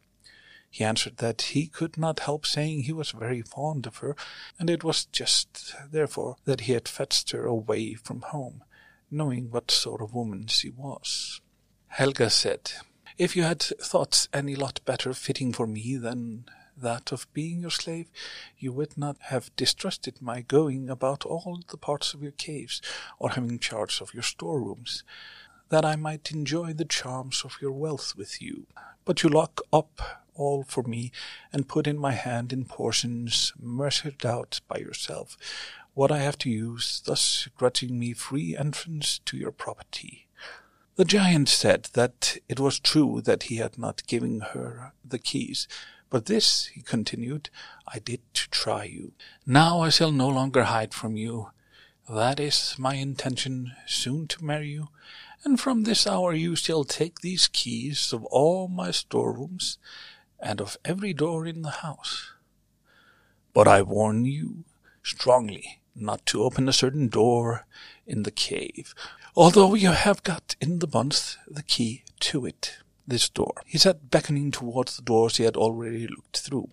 He 0.75 0.83
answered 0.83 1.19
that 1.19 1.41
he 1.41 1.67
could 1.67 1.97
not 1.97 2.19
help 2.19 2.45
saying 2.45 2.83
he 2.83 2.91
was 2.91 3.11
very 3.11 3.41
fond 3.41 3.87
of 3.87 3.99
her, 3.99 4.13
and 4.59 4.69
it 4.69 4.83
was 4.83 5.05
just 5.05 5.73
therefore 5.89 6.35
that 6.43 6.59
he 6.67 6.73
had 6.73 6.89
fetched 6.89 7.31
her 7.31 7.45
away 7.45 7.93
from 7.93 8.19
home, 8.19 8.61
knowing 9.09 9.49
what 9.49 9.71
sort 9.71 10.01
of 10.01 10.13
woman 10.13 10.47
she 10.47 10.69
was. 10.69 11.39
Helga 11.87 12.29
said, 12.29 12.73
If 13.17 13.37
you 13.37 13.43
had 13.43 13.61
thoughts 13.61 14.27
any 14.33 14.53
lot 14.53 14.81
better 14.83 15.13
fitting 15.13 15.53
for 15.53 15.65
me 15.65 15.95
than 15.95 16.43
that 16.75 17.13
of 17.13 17.31
being 17.33 17.61
your 17.61 17.71
slave, 17.71 18.09
you 18.57 18.73
would 18.73 18.97
not 18.97 19.15
have 19.21 19.55
distrusted 19.55 20.21
my 20.21 20.41
going 20.41 20.89
about 20.89 21.25
all 21.25 21.57
the 21.69 21.77
parts 21.77 22.13
of 22.13 22.21
your 22.21 22.33
caves, 22.33 22.81
or 23.17 23.29
having 23.29 23.59
charge 23.59 24.01
of 24.01 24.13
your 24.13 24.23
storerooms, 24.23 25.05
that 25.69 25.85
I 25.85 25.95
might 25.95 26.33
enjoy 26.33 26.73
the 26.73 26.83
charms 26.83 27.43
of 27.45 27.61
your 27.61 27.71
wealth 27.71 28.15
with 28.17 28.41
you. 28.41 28.67
But 29.05 29.23
you 29.23 29.29
lock 29.29 29.61
up 29.71 30.24
all 30.35 30.63
for 30.63 30.83
me, 30.83 31.11
and 31.51 31.67
put 31.67 31.87
in 31.87 31.97
my 31.97 32.11
hand 32.11 32.53
in 32.53 32.65
portions 32.65 33.53
measured 33.59 34.25
out 34.25 34.61
by 34.67 34.77
yourself 34.77 35.37
what 35.95 36.11
I 36.11 36.19
have 36.19 36.37
to 36.39 36.49
use, 36.49 37.01
thus 37.05 37.47
grudging 37.55 37.97
me 37.97 38.13
free 38.13 38.55
entrance 38.55 39.19
to 39.25 39.37
your 39.37 39.51
property. 39.51 40.27
The 40.97 41.05
giant 41.05 41.49
said 41.49 41.89
that 41.93 42.37
it 42.47 42.59
was 42.59 42.79
true 42.79 43.21
that 43.21 43.43
he 43.43 43.57
had 43.57 43.77
not 43.77 44.05
given 44.07 44.41
her 44.53 44.93
the 45.03 45.19
keys, 45.19 45.67
but 46.09 46.25
this, 46.25 46.67
he 46.67 46.81
continued, 46.81 47.49
I 47.87 47.99
did 47.99 48.21
to 48.35 48.49
try 48.49 48.83
you. 48.83 49.13
Now 49.45 49.81
I 49.81 49.89
shall 49.89 50.11
no 50.11 50.29
longer 50.29 50.63
hide 50.63 50.93
from 50.93 51.17
you. 51.17 51.51
That 52.09 52.39
is 52.39 52.75
my 52.77 52.95
intention, 52.95 53.73
soon 53.87 54.27
to 54.27 54.45
marry 54.45 54.69
you, 54.69 54.89
and 55.43 55.59
from 55.59 55.83
this 55.83 56.05
hour 56.05 56.33
you 56.33 56.55
shall 56.55 56.83
take 56.83 57.19
these 57.19 57.47
keys 57.47 58.13
of 58.13 58.23
all 58.25 58.67
my 58.67 58.91
storerooms 58.91 59.77
and 60.45 60.61
of 60.61 60.77
every 60.85 61.13
door 61.13 61.45
in 61.45 61.61
the 61.63 61.81
house. 61.81 62.31
But 63.53 63.67
I 63.67 63.81
warn 63.81 64.25
you 64.25 64.65
strongly 65.03 65.81
not 65.95 66.25
to 66.27 66.43
open 66.43 66.67
a 66.67 66.73
certain 66.73 67.07
door 67.07 67.65
in 68.05 68.23
the 68.23 68.31
cave, 68.31 68.93
although 69.35 69.73
you 69.73 69.91
have 69.91 70.23
got 70.23 70.55
in 70.61 70.79
the 70.79 70.89
month 70.93 71.37
the 71.47 71.63
key 71.63 72.03
to 72.19 72.45
it 72.45 72.77
this 73.07 73.29
door. 73.29 73.53
He 73.65 73.77
sat 73.77 74.09
beckoning 74.09 74.51
towards 74.51 74.95
the 74.95 75.03
doors 75.03 75.37
he 75.37 75.43
had 75.43 75.55
already 75.55 76.07
looked 76.07 76.39
through. 76.39 76.69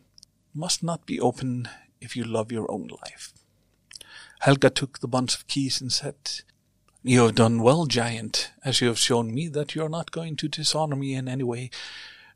Must 0.55 0.83
not 0.83 1.07
be 1.07 1.21
open 1.21 1.69
if 2.01 2.17
you 2.17 2.25
love 2.25 2.53
your 2.53 2.71
own 2.71 2.89
life. 3.03 3.33
Helga 4.41 4.71
took 4.71 4.99
the 4.99 5.09
bunch 5.09 5.35
of 5.37 5.47
keys 5.47 5.81
and 5.81 5.93
said, 5.93 6.17
You 7.03 7.23
have 7.23 7.37
done 7.37 7.63
well, 7.63 7.87
giant, 7.87 8.51
as 8.65 8.81
you 8.81 8.89
have 8.89 8.99
shown 8.99 9.33
me 9.33 9.49
that 9.49 9.75
you 9.75 9.85
are 9.85 9.89
not 9.89 10.11
going 10.11 10.37
to 10.37 10.49
dishonor 10.49 10.97
me 10.97 11.15
in 11.15 11.29
any 11.29 11.45
way, 11.45 11.71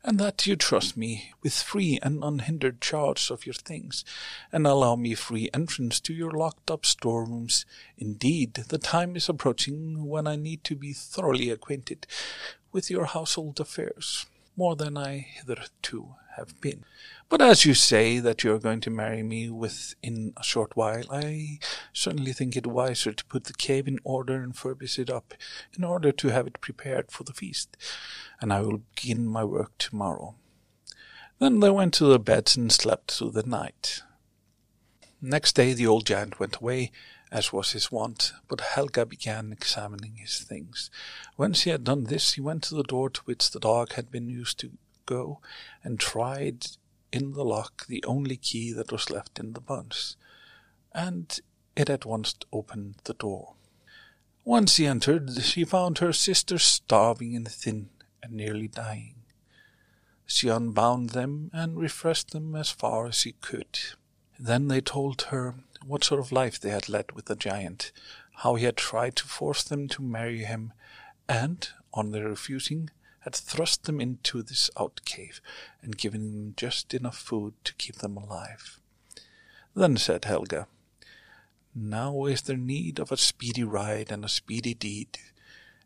and 0.07 0.19
that 0.19 0.47
you 0.47 0.55
trust 0.55 0.95
me 0.95 1.33
with 1.43 1.53
free 1.53 1.99
and 2.01 2.23
unhindered 2.23 2.79
charge 2.79 3.29
of 3.29 3.45
your 3.45 3.53
things, 3.53 4.05
and 4.53 4.65
allow 4.65 4.95
me 4.95 5.13
free 5.13 5.49
entrance 5.53 5.99
to 5.99 6.13
your 6.13 6.31
locked 6.31 6.71
up 6.71 6.85
storerooms. 6.85 7.65
Indeed, 7.97 8.53
the 8.53 8.77
time 8.77 9.17
is 9.17 9.27
approaching 9.27 10.07
when 10.07 10.25
I 10.25 10.37
need 10.37 10.63
to 10.63 10.75
be 10.77 10.93
thoroughly 10.93 11.49
acquainted 11.49 12.07
with 12.71 12.89
your 12.89 13.03
household 13.03 13.59
affairs, 13.59 14.27
more 14.55 14.77
than 14.77 14.95
I 14.95 15.17
hitherto 15.17 16.15
have 16.37 16.61
been. 16.61 16.85
But 17.29 17.41
as 17.41 17.65
you 17.65 17.73
say 17.73 18.19
that 18.19 18.43
you 18.43 18.53
are 18.53 18.59
going 18.59 18.79
to 18.81 18.89
marry 18.89 19.21
me 19.21 19.49
within 19.49 20.33
a 20.37 20.43
short 20.43 20.77
while, 20.77 21.03
I 21.11 21.59
certainly 21.91 22.31
think 22.31 22.55
it 22.55 22.65
wiser 22.65 23.11
to 23.11 23.25
put 23.25 23.45
the 23.45 23.53
cave 23.53 23.85
in 23.85 23.99
order 24.05 24.41
and 24.41 24.55
furbish 24.55 24.97
it 24.97 25.09
up 25.09 25.33
in 25.77 25.83
order 25.83 26.13
to 26.13 26.29
have 26.29 26.47
it 26.47 26.61
prepared 26.61 27.11
for 27.11 27.25
the 27.25 27.33
feast, 27.33 27.75
and 28.39 28.53
I 28.53 28.61
will 28.61 28.81
begin 28.95 29.27
my 29.27 29.43
work 29.43 29.77
tomorrow. 29.77 30.35
Then 31.39 31.59
they 31.59 31.69
went 31.69 31.93
to 31.95 32.05
their 32.05 32.17
beds 32.17 32.55
and 32.55 32.71
slept 32.71 33.11
through 33.11 33.31
the 33.31 33.43
night. 33.43 34.03
Next 35.21 35.53
day 35.53 35.73
the 35.73 35.87
old 35.87 36.05
giant 36.05 36.39
went 36.39 36.55
away, 36.55 36.91
as 37.29 37.51
was 37.51 37.73
his 37.73 37.91
wont, 37.91 38.31
but 38.47 38.61
Helga 38.61 39.05
began 39.05 39.51
examining 39.51 40.15
his 40.15 40.39
things. 40.39 40.89
When 41.35 41.51
she 41.51 41.71
had 41.71 41.83
done 41.83 42.05
this, 42.05 42.33
he 42.33 42.41
went 42.41 42.63
to 42.63 42.75
the 42.75 42.83
door 42.83 43.09
to 43.09 43.21
which 43.25 43.51
the 43.51 43.59
dog 43.59 43.93
had 43.93 44.09
been 44.09 44.29
used 44.29 44.59
to 44.59 44.71
go, 45.05 45.41
and 45.83 45.99
tried 45.99 46.67
in 47.11 47.33
the 47.33 47.45
lock 47.45 47.85
the 47.87 48.03
only 48.05 48.37
key 48.37 48.71
that 48.73 48.91
was 48.91 49.09
left 49.09 49.39
in 49.39 49.53
the 49.53 49.61
bunch, 49.61 50.15
and 50.93 51.39
it 51.75 51.89
at 51.89 52.05
once 52.05 52.35
opened 52.51 52.95
the 53.03 53.13
door. 53.13 53.53
Once 54.43 54.73
she 54.73 54.85
entered, 54.85 55.41
she 55.41 55.63
found 55.63 55.97
her 55.97 56.13
sisters 56.13 56.63
starving 56.63 57.35
and 57.35 57.47
thin 57.47 57.89
and 58.23 58.33
nearly 58.33 58.67
dying. 58.67 59.15
She 60.25 60.49
unbound 60.49 61.11
them 61.11 61.49
and 61.53 61.77
refreshed 61.77 62.31
them 62.31 62.55
as 62.55 62.69
far 62.69 63.07
as 63.07 63.15
she 63.15 63.33
could. 63.33 63.79
Then 64.39 64.67
they 64.67 64.81
told 64.81 65.23
her 65.23 65.55
what 65.85 66.03
sort 66.03 66.19
of 66.19 66.31
life 66.31 66.59
they 66.59 66.69
had 66.69 66.89
led 66.89 67.13
with 67.13 67.25
the 67.25 67.35
giant, 67.35 67.91
how 68.37 68.55
he 68.55 68.65
had 68.65 68.77
tried 68.77 69.15
to 69.17 69.27
force 69.27 69.63
them 69.63 69.87
to 69.89 70.01
marry 70.01 70.43
him, 70.43 70.73
and, 71.29 71.69
on 71.93 72.11
their 72.11 72.27
refusing, 72.27 72.89
had 73.27 73.35
thrust 73.35 73.83
them 73.83 73.99
into 73.99 74.41
this 74.41 74.69
out 74.79 75.01
cave 75.03 75.41
and 75.81 75.97
given 75.97 76.21
them 76.31 76.53
just 76.55 76.93
enough 76.93 77.17
food 77.17 77.53
to 77.65 77.73
keep 77.73 77.95
them 77.95 78.15
alive. 78.15 78.79
Then 79.75 79.97
said 79.97 80.23
Helga, 80.23 80.67
Now 81.75 82.23
is 82.23 82.43
there 82.43 82.55
need 82.55 82.99
of 82.99 83.11
a 83.11 83.17
speedy 83.17 83.65
ride 83.65 84.13
and 84.13 84.23
a 84.23 84.29
speedy 84.29 84.73
deed, 84.73 85.19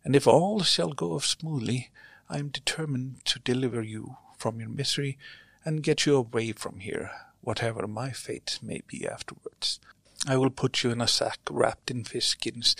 and 0.03 0.15
if 0.15 0.27
all 0.27 0.61
shall 0.61 0.93
go 0.93 1.13
off 1.13 1.25
smoothly, 1.25 1.89
I 2.29 2.37
am 2.37 2.49
determined 2.49 3.25
to 3.25 3.39
deliver 3.39 3.81
you 3.81 4.17
from 4.37 4.59
your 4.59 4.69
misery 4.69 5.17
and 5.65 5.81
get 5.81 6.05
you 6.05 6.15
away 6.15 6.51
from 6.51 6.79
here, 6.79 7.09
whatever 7.41 7.87
my 7.87 8.11
fate 8.11 8.59
may 8.61 8.83
be 8.85 9.07
afterwards. 9.07 9.79
I 10.27 10.37
will 10.37 10.51
put 10.51 10.83
you 10.83 10.91
in 10.91 11.01
a 11.01 11.07
sack 11.07 11.39
wrapped 11.49 11.89
in 11.89 12.03
fish 12.03 12.27
skins 12.27 12.75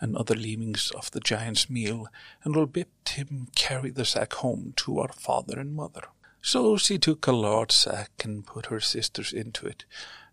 and 0.00 0.16
other 0.16 0.34
leavings 0.34 0.90
of 0.92 1.10
the 1.10 1.20
giant's 1.20 1.68
meal, 1.68 2.08
and 2.42 2.54
will 2.54 2.66
bid 2.66 2.88
him 3.06 3.48
carry 3.54 3.90
the 3.90 4.04
sack 4.04 4.32
home 4.34 4.72
to 4.76 5.00
our 5.00 5.12
father 5.12 5.58
and 5.58 5.74
mother. 5.74 6.04
So 6.40 6.76
she 6.76 6.98
took 6.98 7.26
a 7.26 7.32
large 7.32 7.72
sack 7.72 8.10
and 8.24 8.46
put 8.46 8.66
her 8.66 8.80
sisters 8.80 9.32
into 9.32 9.66
it, 9.66 9.84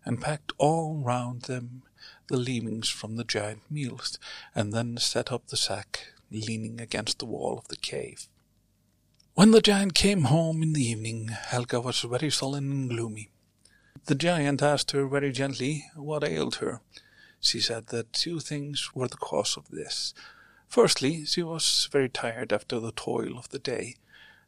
and 0.04 0.20
packed 0.20 0.52
all 0.56 0.96
round 0.96 1.42
them 1.42 1.82
the 2.28 2.36
leavings 2.36 2.88
from 2.88 3.16
the 3.16 3.24
giant 3.24 3.70
meals, 3.70 4.18
and 4.54 4.72
then 4.72 4.96
set 4.96 5.30
up 5.30 5.48
the 5.48 5.56
sack 5.56 6.14
leaning 6.30 6.80
against 6.80 7.18
the 7.18 7.26
wall 7.26 7.58
of 7.58 7.68
the 7.68 7.76
cave. 7.76 8.28
When 9.34 9.50
the 9.50 9.60
giant 9.60 9.94
came 9.94 10.24
home 10.24 10.62
in 10.62 10.72
the 10.72 10.82
evening, 10.82 11.28
Helga 11.28 11.80
was 11.80 12.00
very 12.00 12.30
sullen 12.30 12.70
and 12.70 12.88
gloomy. 12.88 13.28
The 14.04 14.14
giant 14.14 14.62
asked 14.62 14.90
her 14.92 15.08
very 15.08 15.32
gently 15.32 15.86
what 15.94 16.22
ailed 16.22 16.56
her. 16.56 16.80
She 17.40 17.60
said 17.60 17.88
that 17.88 18.12
two 18.12 18.40
things 18.40 18.94
were 18.94 19.08
the 19.08 19.16
cause 19.16 19.56
of 19.56 19.68
this. 19.70 20.12
Firstly, 20.68 21.24
she 21.24 21.42
was 21.42 21.88
very 21.90 22.08
tired 22.08 22.52
after 22.52 22.78
the 22.78 22.92
toil 22.92 23.38
of 23.38 23.48
the 23.48 23.58
day, 23.58 23.96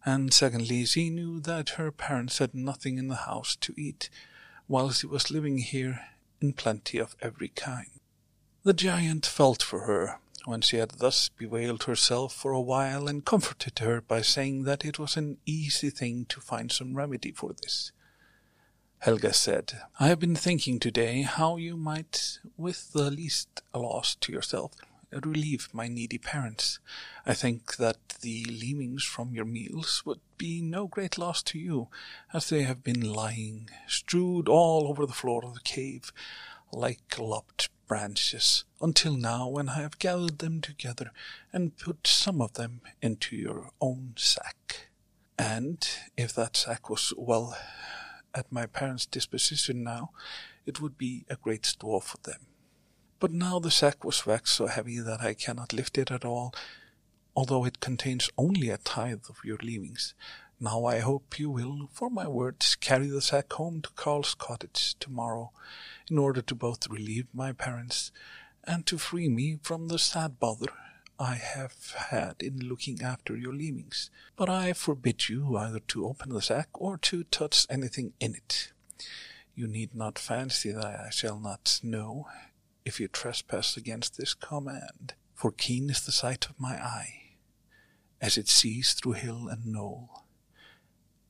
and 0.05 0.33
secondly, 0.33 0.85
she 0.85 1.11
knew 1.11 1.41
that 1.41 1.71
her 1.71 1.91
parents 1.91 2.39
had 2.39 2.55
nothing 2.55 2.99
in 2.99 3.09
the 3.09 3.25
house 3.27 3.57
to 3.57 3.75
eat, 3.77 4.11
while 4.67 4.91
she 4.91 5.07
was 5.07 5.31
living 5.31 5.59
here 5.59 6.01
in 6.41 6.53
plenty 6.53 6.99
of 6.99 7.17
every 7.21 7.49
kind. 7.49 7.91
The 8.65 8.75
giant 8.75 9.27
felt 9.27 9.63
for 9.63 9.87
her 9.87 10.19
when 10.45 10.61
she 10.61 10.77
had 10.77 10.93
thus 10.93 11.29
bewailed 11.29 11.85
herself 11.85 12.35
for 12.35 12.53
a 12.53 12.61
while, 12.61 13.07
and 13.07 13.25
comforted 13.25 13.79
her 13.81 14.01
by 14.01 14.23
saying 14.23 14.65
that 14.65 14.85
it 14.85 14.99
was 14.99 15.17
an 15.17 15.39
easy 15.47 15.91
thing 15.91 16.25
to 16.27 16.41
find 16.41 16.73
some 16.73 16.97
remedy 16.97 17.33
for 17.33 17.53
this. 17.53 17.93
Helga 19.01 19.33
said, 19.33 19.81
I 20.01 20.09
have 20.09 20.19
been 20.19 20.35
thinking 20.35 20.81
today 20.81 21.23
how 21.23 21.57
you 21.57 21.77
might, 21.77 22.41
with 22.57 22.93
the 22.93 23.13
least 23.13 23.63
loss 23.73 24.17
to 24.17 24.33
yourself, 24.33 24.73
relieve 25.13 25.69
my 25.73 25.87
needy 25.87 26.19
parents. 26.19 26.81
I 27.25 27.35
think 27.35 27.77
that 27.77 27.97
the 28.23 28.45
leavings 28.47 29.05
from 29.05 29.33
your 29.33 29.45
meals 29.45 30.03
would 30.05 30.19
be 30.37 30.61
no 30.61 30.89
great 30.89 31.17
loss 31.17 31.45
to 31.45 31.61
you, 31.61 31.87
as 32.33 32.49
they 32.49 32.65
have 32.65 32.83
been 32.83 33.01
lying 33.01 33.71
strewed 33.87 34.49
all 34.49 34.89
over 34.89 35.07
the 35.07 35.13
floor 35.13 35.45
of 35.45 35.55
the 35.55 35.61
cave, 35.61 36.13
like 36.73 37.21
lopped 37.21 37.69
branches, 37.87 38.65
until 38.81 39.17
now 39.17 39.47
when 39.49 39.69
I 39.69 39.81
have 39.81 40.01
gathered 40.01 40.41
them 40.41 40.61
together 40.61 41.13
and 41.53 41.79
put 41.79 42.09
some 42.09 42.43
of 42.43 42.55
them 42.55 42.81
into 43.01 43.37
your 43.37 43.71
own 43.81 44.15
sack. 44.17 44.89
And 45.39 45.89
if 46.17 46.35
that 46.35 46.57
sack 46.57 46.91
was 46.91 47.15
well 47.17 47.57
at 48.39 48.51
my 48.51 48.67
parents' 48.67 49.05
disposition 49.05 49.83
now, 49.83 50.11
it 50.65 50.81
would 50.81 50.97
be 50.97 51.27
a 51.29 51.37
great 51.37 51.67
store 51.67 52.01
for 52.01 52.17
them. 52.23 52.47
But 53.21 53.33
now 53.33 53.59
the 53.59 53.71
sack 53.71 54.05
was 54.05 54.27
waxed 54.27 54.55
so 54.55 54.69
heavy 54.69 54.99
that 55.01 55.21
I 55.21 55.35
cannot 55.35 55.73
lift 55.73 55.99
it 55.99 56.11
at 56.11 56.25
all, 56.25 56.55
although 57.35 57.65
it 57.65 57.81
contains 57.81 58.31
only 58.39 58.71
a 58.71 58.79
tithe 58.79 59.25
of 59.29 59.45
your 59.45 59.59
leavings. 59.59 60.15
Now 60.61 60.85
I 60.85 61.01
hope 61.01 61.39
you 61.39 61.51
will, 61.51 61.89
for 61.93 62.11
my 62.11 62.27
words, 62.27 62.77
carry 62.77 63.09
the 63.09 63.21
sack 63.21 63.53
home 63.53 63.83
to 63.83 63.91
carle's 63.91 64.35
cottage 64.35 64.95
tomorrow, 64.99 65.53
in 66.11 66.19
order 66.19 66.43
to 66.43 66.55
both 66.55 66.89
relieve 66.89 67.27
my 67.33 67.53
parents 67.53 68.13
and 68.65 68.87
to 68.87 68.99
free 68.99 69.29
me 69.29 69.59
from 69.63 69.89
the 69.89 69.99
sad 69.99 70.39
bother 70.39 70.73
I 71.21 71.35
have 71.35 71.95
had 72.11 72.37
in 72.41 72.69
looking 72.69 73.03
after 73.03 73.37
your 73.37 73.53
leavings, 73.53 74.09
but 74.37 74.49
I 74.49 74.73
forbid 74.73 75.29
you 75.29 75.57
either 75.57 75.81
to 75.81 76.07
open 76.07 76.29
the 76.29 76.41
sack 76.41 76.69
or 76.75 76.97
to 76.99 77.25
touch 77.25 77.67
anything 77.69 78.13
in 78.21 78.37
it. 78.37 78.73
You 79.57 79.67
need 79.67 79.97
not 79.97 80.17
fancy 80.17 80.71
that 80.71 80.85
I 80.85 81.11
shall 81.11 81.41
not 81.41 81.81
know 81.83 82.29
if 82.85 83.01
you 83.01 83.09
trespass 83.09 83.77
against 83.77 84.17
this 84.17 84.33
command, 84.33 85.15
for 85.35 85.51
keen 85.51 85.91
is 85.91 86.07
the 86.07 86.13
sight 86.13 86.49
of 86.49 86.61
my 86.61 86.75
eye, 86.81 87.35
as 88.21 88.39
it 88.39 88.49
sees 88.49 88.95
through 88.95 89.13
hill 89.13 89.49
and 89.49 89.67
knoll, 89.67 90.25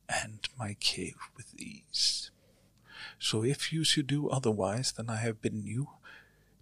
and 0.07 0.47
my 0.57 0.75
cave 0.79 1.17
with 1.35 1.59
ease. 1.59 2.29
So 3.17 3.43
if 3.43 3.73
you 3.73 3.83
should 3.83 4.07
do 4.07 4.29
otherwise 4.29 4.91
than 4.91 5.09
I 5.09 5.17
have 5.17 5.41
bidden 5.41 5.65
you, 5.65 5.89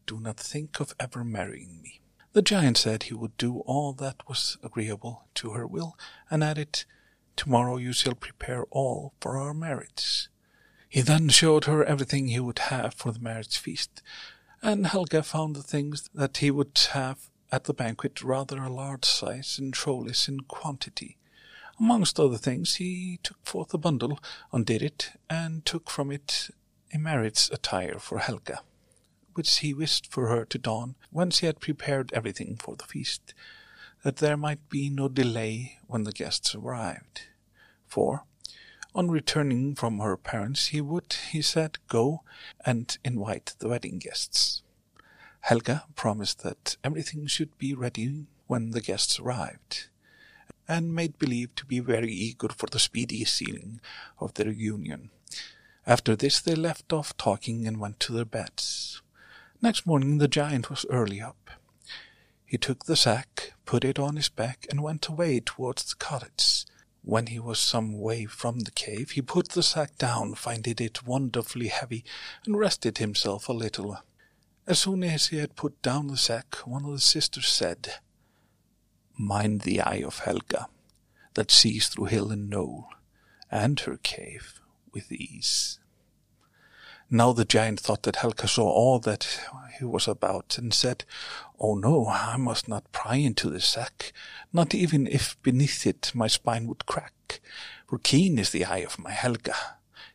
do 0.05 0.21
not 0.21 0.37
think 0.37 0.79
of 0.79 0.95
ever 0.97 1.25
marrying 1.25 1.81
me. 1.83 1.99
The 2.37 2.43
giant 2.43 2.77
said 2.77 3.01
he 3.01 3.15
would 3.15 3.35
do 3.37 3.61
all 3.61 3.93
that 3.93 4.29
was 4.29 4.59
agreeable 4.61 5.25
to 5.33 5.53
her 5.53 5.65
will, 5.65 5.97
and 6.29 6.43
added, 6.43 6.85
Tomorrow 7.35 7.77
you 7.77 7.93
shall 7.93 8.13
prepare 8.13 8.65
all 8.69 9.15
for 9.19 9.39
our 9.39 9.55
marriage. 9.55 10.27
He 10.87 11.01
then 11.01 11.29
showed 11.29 11.65
her 11.65 11.83
everything 11.83 12.27
he 12.27 12.39
would 12.39 12.59
have 12.59 12.93
for 12.93 13.11
the 13.11 13.19
marriage 13.19 13.57
feast, 13.57 14.03
and 14.61 14.85
Helga 14.85 15.23
found 15.23 15.55
the 15.55 15.63
things 15.63 16.11
that 16.13 16.37
he 16.37 16.51
would 16.51 16.77
have 16.91 17.31
at 17.51 17.63
the 17.63 17.73
banquet 17.73 18.21
rather 18.21 18.61
a 18.61 18.69
large 18.69 19.05
size 19.05 19.57
and 19.57 19.73
trolleys 19.73 20.27
in 20.27 20.41
quantity. 20.41 21.17
Amongst 21.79 22.19
other 22.19 22.37
things, 22.37 22.75
he 22.75 23.19
took 23.23 23.43
forth 23.43 23.73
a 23.73 23.79
bundle, 23.79 24.19
undid 24.53 24.83
it, 24.83 25.09
and 25.27 25.65
took 25.65 25.89
from 25.89 26.11
it 26.11 26.51
a 26.93 26.99
marriage 26.99 27.49
attire 27.51 27.97
for 27.97 28.19
Helga 28.19 28.59
which 29.37 29.59
he 29.59 29.71
wished 29.71 30.11
for 30.11 30.29
her 30.29 30.43
to 30.45 30.57
don 30.57 30.95
when 31.11 31.29
she 31.29 31.45
had 31.45 31.59
prepared 31.59 32.11
everything 32.11 32.57
for 32.57 32.75
the 32.75 32.85
feast, 32.85 33.35
that 34.03 34.17
there 34.17 34.35
might 34.35 34.67
be 34.67 34.89
no 34.89 35.07
delay 35.07 35.77
when 35.85 36.03
the 36.03 36.11
guests 36.11 36.55
arrived. 36.55 37.27
For, 37.85 38.23
on 38.95 39.11
returning 39.11 39.75
from 39.75 39.99
her 39.99 40.17
parents, 40.17 40.67
he 40.67 40.81
would, 40.81 41.13
he 41.31 41.43
said, 41.43 41.77
go 41.87 42.23
and 42.65 42.97
invite 43.05 43.53
the 43.59 43.69
wedding 43.69 43.99
guests. 43.99 44.63
Helga 45.41 45.85
promised 45.95 46.41
that 46.41 46.77
everything 46.83 47.27
should 47.27 47.55
be 47.59 47.75
ready 47.75 48.25
when 48.47 48.71
the 48.71 48.81
guests 48.81 49.19
arrived, 49.19 49.89
and 50.67 50.95
made 50.95 51.19
believe 51.19 51.53
to 51.55 51.65
be 51.67 51.79
very 51.79 52.11
eager 52.11 52.49
for 52.49 52.65
the 52.65 52.79
speedy 52.79 53.23
sealing 53.23 53.81
of 54.19 54.33
their 54.33 54.49
union. 54.49 55.11
After 55.85 56.15
this 56.15 56.41
they 56.41 56.55
left 56.55 56.91
off 56.91 57.15
talking 57.17 57.67
and 57.67 57.79
went 57.79 57.99
to 57.99 58.13
their 58.13 58.25
beds. 58.25 59.01
Next 59.59 59.87
morning 59.87 60.19
the 60.19 60.27
giant 60.27 60.69
was 60.69 60.85
early 60.89 61.19
up. 61.19 61.49
He 62.45 62.59
took 62.59 62.85
the 62.85 62.95
sack, 62.95 63.53
put 63.65 63.83
it 63.83 63.97
on 63.97 64.15
his 64.15 64.29
back, 64.29 64.67
and 64.69 64.83
went 64.83 65.07
away 65.07 65.39
towards 65.39 65.83
the 65.83 65.95
cottage. 65.95 66.65
When 67.01 67.27
he 67.27 67.39
was 67.39 67.57
some 67.57 67.99
way 67.99 68.25
from 68.25 68.59
the 68.59 68.71
cave, 68.71 69.11
he 69.11 69.21
put 69.21 69.49
the 69.49 69.63
sack 69.63 69.97
down, 69.97 70.35
finding 70.35 70.75
it 70.77 71.07
wonderfully 71.07 71.69
heavy, 71.69 72.05
and 72.45 72.57
rested 72.57 72.99
himself 72.99 73.49
a 73.49 73.53
little. 73.53 73.97
As 74.67 74.79
soon 74.79 75.03
as 75.03 75.27
he 75.27 75.37
had 75.37 75.55
put 75.55 75.81
down 75.81 76.07
the 76.07 76.17
sack, 76.17 76.55
one 76.67 76.85
of 76.85 76.91
the 76.91 76.99
sisters 76.99 77.47
said, 77.47 77.95
Mind 79.17 79.61
the 79.61 79.81
eye 79.81 80.03
of 80.05 80.19
Helga, 80.19 80.67
that 81.33 81.49
sees 81.49 81.87
through 81.87 82.05
hill 82.05 82.31
and 82.31 82.47
knoll, 82.47 82.89
and 83.49 83.79
her 83.81 83.97
cave 83.97 84.61
with 84.93 85.11
ease. 85.11 85.79
Now 87.09 87.31
the 87.31 87.45
giant 87.45 87.79
thought 87.79 88.03
that 88.03 88.17
Helga 88.17 88.49
saw 88.49 88.69
all 88.69 88.99
that 88.99 89.39
he 89.79 89.85
was 89.85 90.09
about, 90.09 90.57
and 90.57 90.73
said, 90.73 91.05
Oh 91.57 91.75
no, 91.75 92.07
I 92.07 92.35
must 92.35 92.67
not 92.67 92.91
pry 92.91 93.15
into 93.15 93.49
the 93.49 93.61
sack, 93.61 94.11
not 94.51 94.75
even 94.75 95.07
if 95.07 95.41
beneath 95.41 95.87
it 95.87 96.11
my 96.13 96.27
spine 96.27 96.67
would 96.67 96.85
crack, 96.85 97.39
for 97.87 97.97
keen 97.97 98.37
is 98.37 98.49
the 98.49 98.65
eye 98.65 98.79
of 98.79 98.99
my 98.99 99.11
Helga. 99.11 99.55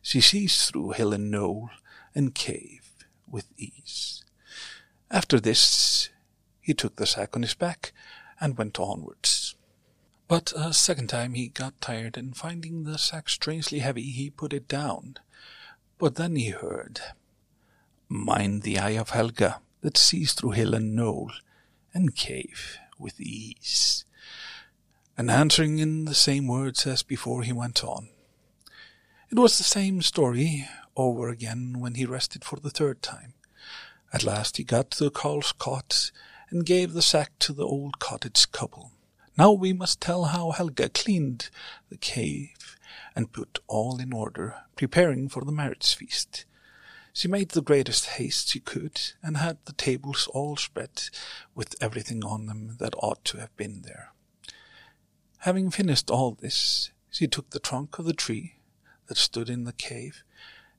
She 0.03 0.21
sees 0.21 0.67
through 0.67 0.91
hill 0.91 1.13
and 1.13 1.31
knoll, 1.31 1.71
and 2.13 2.35
cave 2.35 2.91
with 3.27 3.47
ease. 3.57 4.23
After 5.09 5.39
this, 5.39 6.09
he 6.61 6.75
took 6.75 6.97
the 6.97 7.07
sack 7.07 7.35
on 7.35 7.41
his 7.41 7.55
back, 7.55 7.91
and 8.39 8.57
went 8.57 8.79
onwards. 8.79 9.55
But 10.27 10.53
a 10.55 10.73
second 10.73 11.07
time 11.07 11.33
he 11.33 11.47
got 11.47 11.81
tired, 11.81 12.17
and 12.17 12.37
finding 12.37 12.83
the 12.83 12.99
sack 12.99 13.29
strangely 13.29 13.79
heavy, 13.79 14.11
he 14.11 14.29
put 14.29 14.53
it 14.53 14.67
down. 14.67 15.17
But 16.03 16.15
then 16.15 16.35
he 16.35 16.49
heard, 16.49 16.99
Mind 18.09 18.63
the 18.63 18.77
eye 18.77 18.97
of 18.99 19.11
Helga, 19.11 19.61
that 19.79 19.95
sees 19.95 20.33
through 20.33 20.51
hill 20.51 20.73
and 20.73 20.93
knoll, 20.93 21.31
and 21.93 22.13
cave 22.13 22.77
with 22.99 23.21
ease. 23.21 24.03
And 25.17 25.31
answering 25.31 25.79
in 25.79 26.03
the 26.03 26.13
same 26.13 26.45
words 26.45 26.85
as 26.85 27.03
before, 27.03 27.43
he 27.43 27.53
went 27.53 27.85
on. 27.85 28.09
It 29.31 29.39
was 29.39 29.57
the 29.57 29.63
same 29.63 30.01
story 30.01 30.67
over 30.97 31.29
again 31.29 31.79
when 31.79 31.93
he 31.93 32.05
rested 32.05 32.43
for 32.43 32.59
the 32.59 32.69
third 32.69 33.01
time. 33.01 33.35
At 34.11 34.25
last 34.25 34.57
he 34.57 34.65
got 34.65 34.91
to 34.91 35.05
the 35.05 35.09
carle's 35.09 35.53
cot 35.53 36.11
and 36.49 36.65
gave 36.65 36.91
the 36.91 37.01
sack 37.01 37.31
to 37.39 37.53
the 37.53 37.65
old 37.65 37.99
cottage 37.99 38.51
couple. 38.51 38.91
Now 39.37 39.53
we 39.53 39.71
must 39.71 40.01
tell 40.01 40.25
how 40.25 40.51
Helga 40.51 40.89
cleaned 40.89 41.49
the 41.89 41.97
cave 41.97 42.75
and 43.15 43.31
put 43.31 43.59
all 43.67 43.99
in 43.99 44.13
order, 44.13 44.55
preparing 44.75 45.29
for 45.29 45.43
the 45.43 45.51
marriage 45.51 45.95
feast. 45.95 46.45
She 47.13 47.27
made 47.27 47.49
the 47.49 47.61
greatest 47.61 48.07
haste 48.07 48.49
she 48.49 48.59
could, 48.59 48.99
and 49.21 49.37
had 49.37 49.57
the 49.65 49.73
tables 49.73 50.27
all 50.33 50.55
spread 50.57 51.03
with 51.53 51.75
everything 51.79 52.23
on 52.25 52.47
them 52.47 52.77
that 52.79 52.95
ought 52.97 53.23
to 53.25 53.37
have 53.37 53.55
been 53.55 53.83
there. 53.83 54.13
Having 55.39 55.71
finished 55.71 56.09
all 56.09 56.31
this, 56.31 56.91
she 57.11 57.27
took 57.27 57.51
the 57.51 57.59
trunk 57.59 57.99
of 57.99 58.05
the 58.05 58.13
tree 58.13 58.55
that 59.07 59.17
stood 59.17 59.49
in 59.49 59.65
the 59.65 59.73
cave, 59.73 60.23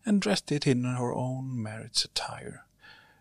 and 0.04 0.20
dressed 0.20 0.50
it 0.50 0.66
in 0.66 0.84
her 0.84 1.14
own 1.14 1.62
marriage 1.62 2.04
attire, 2.04 2.66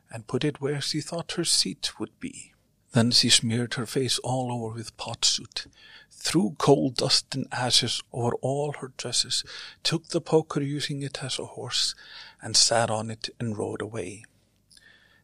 and 0.09 0.27
put 0.27 0.43
it 0.43 0.59
where 0.59 0.81
she 0.81 1.01
thought 1.01 1.33
her 1.33 1.45
seat 1.45 1.99
would 1.99 2.19
be. 2.19 2.52
Then 2.93 3.09
she 3.09 3.29
smeared 3.29 3.73
her 3.73 3.87
face 3.87 4.19
all 4.19 4.51
over 4.51 4.75
with 4.75 4.95
pot 4.97 5.25
soot, 5.25 5.65
threw 6.11 6.55
coal 6.59 6.91
dust 6.91 7.33
and 7.33 7.47
ashes 7.51 8.03
over 8.13 8.35
all 8.41 8.73
her 8.73 8.93
dresses, 8.97 9.43
took 9.81 10.07
the 10.07 10.21
poker 10.21 10.61
using 10.61 11.01
it 11.01 11.23
as 11.23 11.39
a 11.39 11.45
horse, 11.45 11.95
and 12.41 12.55
sat 12.55 12.91
on 12.91 13.09
it 13.09 13.29
and 13.39 13.57
rode 13.57 13.81
away. 13.81 14.23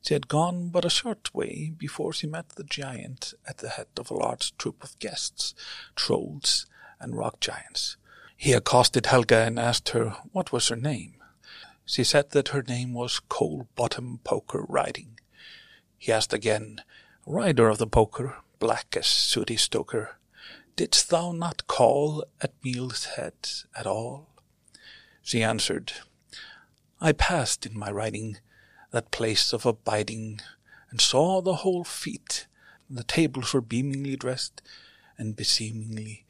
She 0.01 0.15
had 0.15 0.27
gone 0.27 0.69
but 0.69 0.86
a 0.86 0.89
short 0.89 1.34
way 1.36 1.71
before 1.77 2.12
she 2.12 2.25
met 2.25 2.49
the 2.49 2.63
giant 2.63 3.36
at 3.45 3.60
the 3.60 3.69
head 3.69 3.88
of 3.97 4.10
a 4.10 4.15
large 4.15 4.58
troop 4.58 4.84
of 4.84 4.97
guests, 4.97 5.53
trolls, 5.95 6.65
and 6.99 7.15
rock 7.15 7.39
giants. 7.39 7.97
He 8.36 8.53
accosted 8.53 9.05
Helga 9.05 9.41
and 9.41 9.60
asked 9.60 9.89
her 9.89 10.15
what 10.32 10.51
was 10.51 10.69
her 10.69 10.75
name. 10.75 11.15
She 11.86 12.03
said 12.03 12.32
that 12.32 12.49
her 12.49 12.63
name 12.63 12.93
was 12.93 13.19
Coal 13.19 13.67
Bottom 13.75 14.21
Poker 14.23 14.65
Riding. 14.67 15.19
He 15.97 16.12
asked 16.12 16.34
again 16.34 16.82
Rider 17.31 17.69
of 17.69 17.77
the 17.77 17.85
poker, 17.85 18.37
black 18.57 18.97
as 18.97 19.05
sooty 19.05 19.55
stoker, 19.55 20.17
didst 20.75 21.11
thou 21.11 21.31
not 21.31 21.67
call 21.67 22.25
at 22.41 22.55
meal's 22.63 23.05
head 23.05 23.35
at 23.75 23.85
all? 23.85 24.29
She 25.21 25.43
answered, 25.43 25.93
I 26.99 27.11
passed 27.11 27.67
in 27.67 27.77
my 27.77 27.91
riding 27.91 28.37
that 28.89 29.11
place 29.11 29.53
of 29.53 29.63
abiding, 29.67 30.41
and 30.89 30.99
saw 30.99 31.39
the 31.39 31.57
whole 31.57 31.83
feat. 31.83 32.47
The 32.89 33.03
tables 33.03 33.53
were 33.53 33.61
beamingly 33.61 34.15
dressed, 34.15 34.63
and 35.15 35.35
beseemingly 35.35 36.25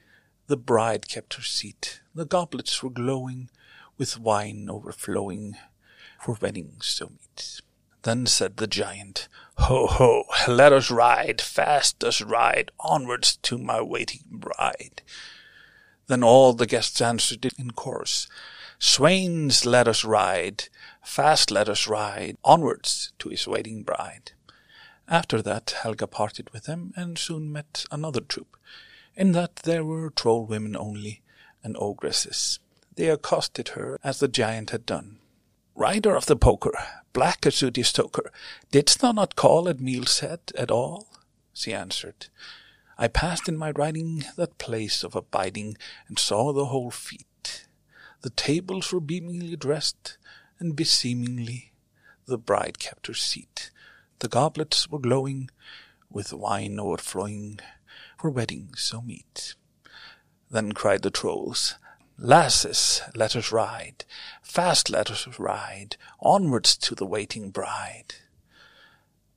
the 0.47 0.57
bride 0.57 1.07
kept 1.07 1.35
her 1.35 1.43
seat. 1.43 2.01
The 2.13 2.25
goblets 2.25 2.83
were 2.83 2.89
glowing 2.89 3.49
with 3.97 4.19
wine 4.19 4.67
overflowing, 4.69 5.55
for 6.19 6.38
weddings 6.41 6.88
so 6.88 7.05
meet. 7.07 7.62
Then 8.03 8.25
said 8.25 8.57
the 8.57 8.67
giant, 8.67 9.27
Ho, 9.57 9.88
ho, 9.88 10.23
let 10.47 10.71
us 10.71 10.89
ride, 10.89 11.41
fast 11.41 12.03
us 12.03 12.21
ride, 12.21 12.71
onwards 12.79 13.38
to 13.43 13.57
my 13.57 13.81
waiting 13.81 14.23
bride. 14.31 15.01
Then 16.07 16.23
all 16.23 16.53
the 16.53 16.65
guests 16.65 17.01
answered 17.01 17.45
in 17.57 17.71
chorus, 17.71 18.27
Swains, 18.79 19.65
let 19.65 19.88
us 19.88 20.05
ride, 20.05 20.69
fast 21.03 21.51
let 21.51 21.67
us 21.67 21.88
ride, 21.88 22.38
onwards 22.43 23.12
to 23.19 23.29
his 23.29 23.45
waiting 23.45 23.83
bride. 23.83 24.31
After 25.07 25.41
that 25.41 25.71
Helga 25.81 26.07
parted 26.07 26.51
with 26.51 26.63
them, 26.63 26.93
and 26.95 27.17
soon 27.17 27.51
met 27.51 27.85
another 27.91 28.21
troop, 28.21 28.55
in 29.15 29.33
that 29.33 29.57
there 29.57 29.83
were 29.83 30.09
troll 30.09 30.45
women 30.45 30.77
only, 30.77 31.21
and 31.63 31.75
ogresses. 31.75 32.59
They 32.95 33.09
accosted 33.09 33.69
her 33.69 33.99
as 34.03 34.19
the 34.19 34.27
giant 34.29 34.69
had 34.69 34.85
done. 34.85 35.18
Rider 35.79 36.13
of 36.13 36.25
the 36.25 36.35
poker, 36.35 36.77
black 37.13 37.45
as 37.45 37.55
sooty 37.55 37.83
stoker, 37.83 38.33
didst 38.69 38.99
thou 38.99 39.13
not 39.13 39.37
call 39.37 39.69
at 39.69 39.79
meal's 39.79 40.19
head 40.19 40.41
at 40.57 40.69
all? 40.69 41.07
She 41.53 41.73
answered, 41.73 42.27
I 42.97 43.07
passed 43.07 43.47
in 43.47 43.55
my 43.55 43.71
riding 43.71 44.25
that 44.35 44.57
place 44.57 45.05
of 45.05 45.15
abiding, 45.15 45.77
and 46.09 46.19
saw 46.19 46.51
the 46.51 46.65
whole 46.65 46.91
feat. 46.91 47.65
The 48.23 48.29
tables 48.31 48.91
were 48.91 48.99
beamingly 48.99 49.55
dressed, 49.55 50.17
and 50.59 50.75
beseemingly 50.75 51.71
the 52.25 52.37
bride 52.37 52.79
kept 52.79 53.07
her 53.07 53.13
seat. 53.13 53.71
The 54.19 54.27
goblets 54.27 54.89
were 54.89 54.99
glowing 54.99 55.49
with 56.11 56.33
wine 56.33 56.77
overflowing, 56.77 57.61
for 58.17 58.29
weddings 58.29 58.81
so 58.81 59.01
meet. 59.01 59.55
Then 60.51 60.73
cried 60.73 61.03
the 61.03 61.09
trolls, 61.09 61.75
Lasses, 62.21 63.01
let 63.15 63.34
us 63.34 63.49
ride, 63.49 64.03
fast 64.41 64.89
let 64.89 65.10
us 65.10 65.25
ride, 65.39 65.95
onwards 66.19 66.75
to 66.75 66.93
the 66.93 67.05
waiting 67.05 67.49
bride. 67.49 68.15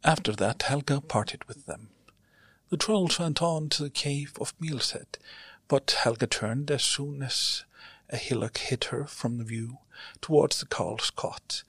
After 0.03 0.33
that 0.33 0.63
Helga 0.63 1.01
parted 1.01 1.45
with 1.45 1.67
them. 1.67 1.91
The 2.71 2.77
trolls 2.77 3.21
went 3.21 3.41
on 3.41 3.69
to 3.69 3.85
the 3.85 3.91
cave 3.91 4.33
of 4.41 4.53
Mealset, 4.59 5.19
but 5.69 5.93
Helga 6.03 6.27
turned 6.27 6.73
as 6.73 6.83
soon 6.83 7.23
as 7.23 7.65
a 8.11 8.17
hillock 8.17 8.59
hid 8.59 8.85
her 8.87 9.07
from 9.07 9.39
the 9.39 9.45
view 9.45 9.79
towards 10.21 10.59
the 10.59 10.67
carle's 10.67 11.11
cot, 11.11 11.63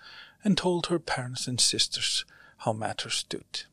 and 0.43 0.57
told 0.57 0.87
her 0.87 0.97
parents 0.97 1.45
and 1.47 1.61
sisters 1.61 2.25
how 2.57 2.73
matters 2.73 3.13
stood. 3.13 3.65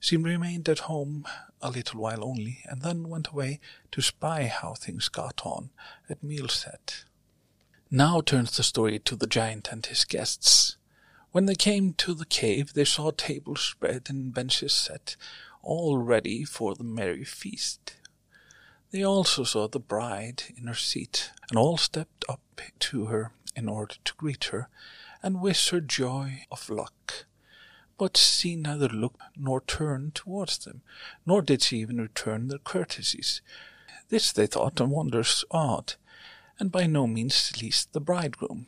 She 0.00 0.16
remained 0.16 0.68
at 0.68 0.90
home 0.90 1.24
a 1.62 1.70
little 1.70 2.00
while 2.00 2.24
only, 2.24 2.60
and 2.64 2.82
then 2.82 3.08
went 3.08 3.28
away 3.28 3.60
to 3.92 4.02
spy 4.02 4.44
how 4.46 4.74
things 4.74 5.08
got 5.08 5.42
on 5.44 5.70
at 6.10 6.22
Mealset. 6.22 7.04
Now 7.90 8.20
turns 8.20 8.56
the 8.56 8.62
story 8.62 8.98
to 9.00 9.16
the 9.16 9.26
giant 9.26 9.68
and 9.70 9.84
his 9.84 10.04
guests. 10.04 10.76
When 11.30 11.46
they 11.46 11.54
came 11.54 11.94
to 11.94 12.14
the 12.14 12.26
cave, 12.26 12.74
they 12.74 12.84
saw 12.84 13.10
tables 13.10 13.60
spread 13.60 14.08
and 14.08 14.34
benches 14.34 14.72
set, 14.72 15.16
all 15.62 15.98
ready 15.98 16.44
for 16.44 16.74
the 16.74 16.84
merry 16.84 17.24
feast. 17.24 17.96
They 18.90 19.02
also 19.02 19.44
saw 19.44 19.68
the 19.68 19.80
bride 19.80 20.42
in 20.56 20.66
her 20.66 20.74
seat, 20.74 21.30
and 21.48 21.58
all 21.58 21.78
stepped 21.78 22.24
up 22.28 22.60
to 22.80 23.06
her 23.06 23.32
in 23.56 23.68
order 23.68 23.94
to 24.04 24.14
greet 24.14 24.44
her 24.44 24.68
and 25.22 25.40
wish 25.40 25.70
her 25.70 25.80
joy 25.80 26.44
of 26.50 26.68
luck 26.68 27.26
but 28.02 28.16
she 28.16 28.56
neither 28.56 28.88
looked 28.88 29.22
nor 29.36 29.60
turned 29.60 30.12
towards 30.12 30.58
them, 30.58 30.82
nor 31.24 31.40
did 31.40 31.62
she 31.62 31.78
even 31.78 32.00
return 32.00 32.48
their 32.48 32.58
courtesies. 32.58 33.40
This 34.08 34.32
they 34.32 34.48
thought 34.48 34.80
and 34.80 34.90
wonders 34.90 35.44
odd, 35.52 35.94
and 36.58 36.72
by 36.72 36.88
no 36.88 37.06
means 37.06 37.52
least 37.62 37.92
the 37.92 38.00
bridegroom. 38.00 38.66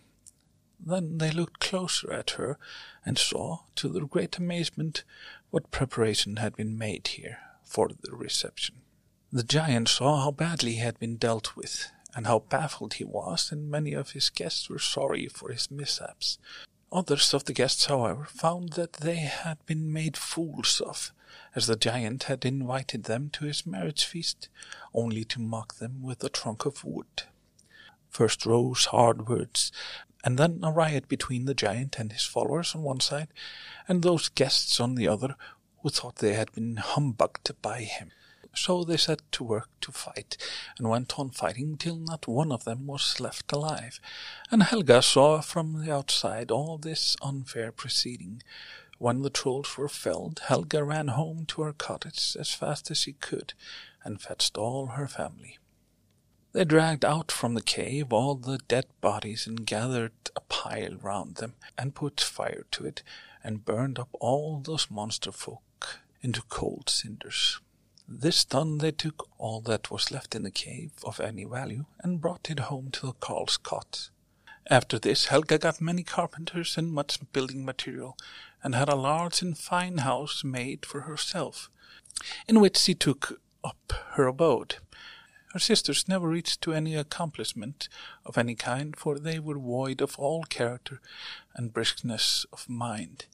Then 0.78 1.18
they 1.18 1.32
looked 1.32 1.58
closer 1.58 2.12
at 2.12 2.38
her, 2.38 2.58
and 3.04 3.18
saw, 3.18 3.62
to 3.74 3.88
their 3.88 4.06
great 4.06 4.38
amazement, 4.38 5.02
what 5.50 5.72
preparation 5.72 6.36
had 6.36 6.54
been 6.54 6.78
made 6.78 7.08
here 7.08 7.38
for 7.64 7.88
the 7.88 8.14
reception. 8.14 8.82
The 9.32 9.42
giant 9.42 9.88
saw 9.88 10.22
how 10.22 10.30
badly 10.30 10.74
he 10.74 10.78
had 10.78 11.00
been 11.00 11.16
dealt 11.16 11.56
with, 11.56 11.90
and 12.14 12.28
how 12.28 12.38
baffled 12.38 12.94
he 12.94 13.04
was, 13.04 13.50
and 13.50 13.68
many 13.68 13.94
of 13.94 14.12
his 14.12 14.30
guests 14.30 14.70
were 14.70 14.78
sorry 14.78 15.26
for 15.26 15.50
his 15.50 15.72
mishaps. 15.72 16.38
Others 16.94 17.34
of 17.34 17.44
the 17.46 17.52
guests, 17.52 17.86
however, 17.86 18.24
found 18.24 18.74
that 18.74 18.92
they 18.92 19.16
had 19.16 19.58
been 19.66 19.92
made 19.92 20.16
fools 20.16 20.80
of, 20.80 21.12
as 21.56 21.66
the 21.66 21.74
giant 21.74 22.22
had 22.24 22.44
invited 22.44 23.04
them 23.04 23.30
to 23.30 23.46
his 23.46 23.66
marriage 23.66 24.04
feast, 24.04 24.48
only 24.94 25.24
to 25.24 25.40
mock 25.40 25.74
them 25.74 26.02
with 26.04 26.22
a 26.22 26.28
trunk 26.28 26.64
of 26.64 26.84
wood. 26.84 27.24
First 28.08 28.46
rose 28.46 28.84
hard 28.86 29.26
words, 29.26 29.72
and 30.22 30.38
then 30.38 30.60
a 30.62 30.70
riot 30.70 31.08
between 31.08 31.46
the 31.46 31.54
giant 31.54 31.98
and 31.98 32.12
his 32.12 32.22
followers 32.22 32.76
on 32.76 32.82
one 32.82 33.00
side, 33.00 33.28
and 33.88 34.04
those 34.04 34.28
guests 34.28 34.78
on 34.78 34.94
the 34.94 35.08
other 35.08 35.34
who 35.82 35.90
thought 35.90 36.16
they 36.16 36.34
had 36.34 36.52
been 36.52 36.76
humbugged 36.76 37.50
by 37.60 37.80
him. 37.80 38.12
So 38.56 38.84
they 38.84 38.96
set 38.96 39.20
to 39.32 39.44
work 39.44 39.68
to 39.82 39.92
fight, 39.92 40.36
and 40.78 40.88
went 40.88 41.18
on 41.18 41.30
fighting 41.30 41.76
till 41.76 41.96
not 41.96 42.28
one 42.28 42.52
of 42.52 42.64
them 42.64 42.86
was 42.86 43.20
left 43.20 43.52
alive. 43.52 44.00
And 44.50 44.62
Helga 44.62 45.02
saw 45.02 45.40
from 45.40 45.84
the 45.84 45.92
outside 45.92 46.50
all 46.50 46.78
this 46.78 47.16
unfair 47.20 47.72
proceeding. 47.72 48.42
When 48.98 49.22
the 49.22 49.30
trolls 49.30 49.76
were 49.76 49.88
felled, 49.88 50.40
Helga 50.46 50.84
ran 50.84 51.08
home 51.08 51.44
to 51.46 51.62
her 51.62 51.72
cottage 51.72 52.36
as 52.38 52.54
fast 52.54 52.90
as 52.90 52.98
she 52.98 53.12
could, 53.14 53.54
and 54.04 54.22
fetched 54.22 54.56
all 54.56 54.86
her 54.86 55.08
family. 55.08 55.58
They 56.52 56.64
dragged 56.64 57.04
out 57.04 57.32
from 57.32 57.54
the 57.54 57.62
cave 57.62 58.12
all 58.12 58.36
the 58.36 58.58
dead 58.68 58.86
bodies 59.00 59.46
and 59.48 59.66
gathered 59.66 60.12
a 60.36 60.40
pile 60.42 60.96
round 61.02 61.36
them, 61.36 61.54
and 61.76 61.96
put 61.96 62.20
fire 62.20 62.64
to 62.70 62.86
it, 62.86 63.02
and 63.42 63.64
burned 63.64 63.98
up 63.98 64.10
all 64.20 64.60
those 64.60 64.88
monster 64.88 65.32
folk 65.32 65.98
into 66.22 66.42
cold 66.42 66.88
cinders. 66.88 67.60
This 68.06 68.44
done, 68.44 68.78
they 68.78 68.92
took 68.92 69.28
all 69.38 69.60
that 69.62 69.90
was 69.90 70.10
left 70.10 70.34
in 70.34 70.42
the 70.42 70.50
cave 70.50 70.92
of 71.04 71.20
any 71.20 71.44
value 71.44 71.86
and 72.00 72.20
brought 72.20 72.50
it 72.50 72.60
home 72.60 72.90
to 72.92 73.06
the 73.06 73.12
carle's 73.14 73.56
cot. 73.56 74.10
After 74.68 74.98
this, 74.98 75.26
Helga 75.26 75.58
got 75.58 75.80
many 75.80 76.02
carpenters 76.02 76.76
and 76.76 76.92
much 76.92 77.18
building 77.32 77.64
material, 77.64 78.16
and 78.62 78.74
had 78.74 78.88
a 78.88 78.94
large 78.94 79.42
and 79.42 79.56
fine 79.56 79.98
house 79.98 80.44
made 80.44 80.86
for 80.86 81.02
herself, 81.02 81.70
in 82.46 82.60
which 82.60 82.76
she 82.76 82.94
took 82.94 83.40
up 83.62 83.92
her 84.12 84.26
abode. 84.26 84.76
Her 85.52 85.58
sisters 85.58 86.08
never 86.08 86.28
reached 86.28 86.60
to 86.62 86.72
any 86.72 86.96
accomplishment 86.96 87.88
of 88.24 88.36
any 88.36 88.54
kind, 88.54 88.96
for 88.96 89.18
they 89.18 89.38
were 89.38 89.58
void 89.58 90.00
of 90.00 90.18
all 90.18 90.44
character 90.44 91.00
and 91.54 91.72
briskness 91.72 92.44
of 92.52 92.68
mind, 92.68 93.26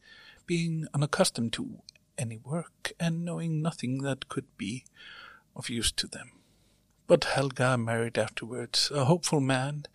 being 0.46 0.87
unaccustomed 0.92 1.52
to 1.54 1.80
any 2.20 2.37
work, 2.37 2.92
and 3.00 3.24
knowing 3.24 3.62
nothing 3.62 4.02
that 4.02 4.28
could 4.28 4.46
be 4.56 4.85
of 5.56 5.70
use 5.70 5.90
to 5.92 6.06
them. 6.06 6.33
But 7.06 7.24
Helga 7.24 7.76
married 7.76 8.18
afterwards 8.18 8.92
a 8.94 9.06
hopeful 9.06 9.40
man, 9.40 9.87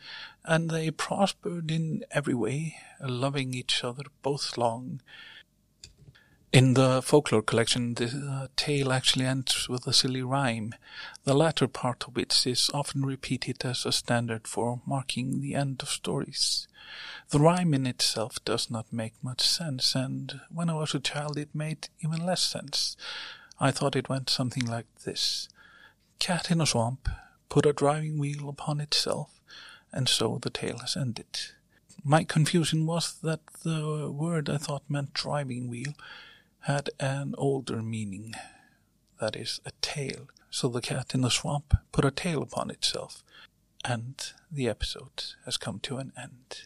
and 0.44 0.70
they 0.70 0.92
prospered 0.92 1.72
in 1.72 2.04
every 2.12 2.34
way, 2.34 2.76
loving 3.00 3.54
each 3.54 3.86
other 3.86 4.04
both 4.22 4.58
long. 4.58 5.02
In 6.56 6.76
the 6.76 7.02
folklore 7.02 7.42
collection, 7.42 7.96
the 7.96 8.06
uh, 8.06 8.48
tale 8.56 8.94
actually 8.94 9.26
ends 9.26 9.68
with 9.68 9.86
a 9.88 9.92
silly 9.92 10.22
rhyme, 10.22 10.74
the 11.26 11.34
latter 11.34 11.68
part 11.68 12.06
of 12.08 12.16
which 12.16 12.48
is 12.48 12.72
often 12.74 13.06
repeated 13.06 13.66
as 13.66 13.86
a 13.86 13.92
standard 13.92 14.48
for 14.48 14.80
marking 14.86 15.42
the 15.42 15.54
end 15.54 15.82
of 15.82 15.90
stories. 15.90 16.70
The 17.32 17.42
rhyme 17.42 17.74
in 17.74 17.86
itself 17.86 18.38
does 18.46 18.72
not 18.72 18.94
make 18.94 19.22
much 19.22 19.42
sense, 19.46 19.96
and 19.96 20.40
when 20.50 20.70
I 20.70 20.76
was 20.76 20.96
a 20.96 21.02
child 21.02 21.38
it 21.38 21.54
made 21.54 21.90
even 22.00 22.26
less 22.26 22.42
sense. 22.42 22.96
I 23.60 23.72
thought 23.72 23.98
it 23.98 24.08
went 24.08 24.30
something 24.30 24.66
like 24.66 24.88
this. 25.04 25.50
Cat 26.20 26.52
in 26.52 26.62
a 26.62 26.66
swamp 26.66 27.10
put 27.50 27.66
a 27.66 27.74
driving 27.74 28.18
wheel 28.18 28.48
upon 28.48 28.80
itself, 28.80 29.42
and 29.92 30.08
so 30.08 30.40
the 30.42 30.50
tale 30.50 30.78
has 30.78 30.96
ended. 30.96 31.38
My 32.02 32.24
confusion 32.24 32.86
was 32.86 33.14
that 33.24 33.42
the 33.64 34.10
word 34.10 34.50
I 34.50 34.56
thought 34.56 34.84
meant 34.88 35.12
driving 35.12 35.68
wheel 35.68 35.96
had 36.66 36.90
an 37.00 37.36
older 37.38 37.84
meaning, 37.84 38.34
that 39.22 39.36
is, 39.36 39.62
a 39.68 39.72
tail. 39.82 40.28
So 40.50 40.68
the 40.68 40.82
cat 40.82 41.14
in 41.14 41.22
the 41.22 41.30
swamp 41.30 41.76
put 41.92 42.06
a 42.06 42.10
tail 42.10 42.42
upon 42.42 42.72
itself, 42.72 43.24
and 43.84 44.16
the 44.52 44.68
episode 44.68 45.36
has 45.46 45.58
come 45.58 45.78
to 45.82 45.98
an 45.98 46.12
end. 46.20 46.62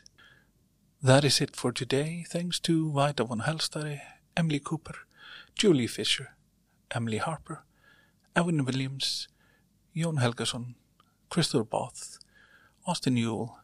That 1.04 1.26
is 1.26 1.42
it 1.42 1.54
for 1.54 1.74
today. 1.74 2.24
Thanks 2.26 2.62
to 2.62 2.94
Vita 2.94 3.26
von 3.26 3.42
Helstare, 3.42 4.00
Emily 4.38 4.62
Cooper, 4.62 4.96
Julie 5.54 5.88
Fisher, 5.88 6.30
Emily 6.92 7.18
Harper, 7.18 7.66
Evan 8.38 8.64
Williams, 8.64 9.28
Jon 9.94 10.16
Helgason, 10.16 10.76
Christopher 11.30 11.66
Both, 11.66 12.20
Austin 12.88 13.18
Ewell, 13.18 13.60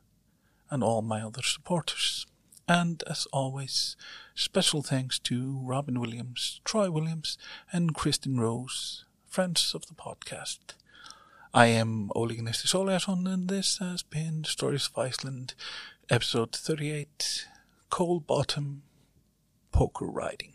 and 0.69 0.83
all 0.83 1.01
my 1.01 1.21
other 1.21 1.43
supporters. 1.43 2.25
And 2.67 3.03
as 3.07 3.27
always, 3.31 3.95
special 4.33 4.81
thanks 4.81 5.19
to 5.19 5.59
Robin 5.61 5.99
Williams, 5.99 6.61
Troy 6.63 6.89
Williams, 6.89 7.37
and 7.71 7.93
Kristen 7.93 8.39
Rose, 8.39 9.05
friends 9.27 9.73
of 9.75 9.85
the 9.85 9.93
podcast. 9.93 10.73
I 11.53 11.67
am 11.67 12.09
Óli 12.15 12.39
Gneisti 12.39 13.27
and 13.27 13.49
this 13.49 13.77
has 13.77 14.01
been 14.01 14.43
Stories 14.45 14.87
of 14.87 14.97
Iceland 14.97 15.53
episode 16.09 16.55
38 16.55 17.47
Coal 17.91 18.19
Bottom 18.19 18.81
Poker 19.71 20.07
Riding. 20.07 20.53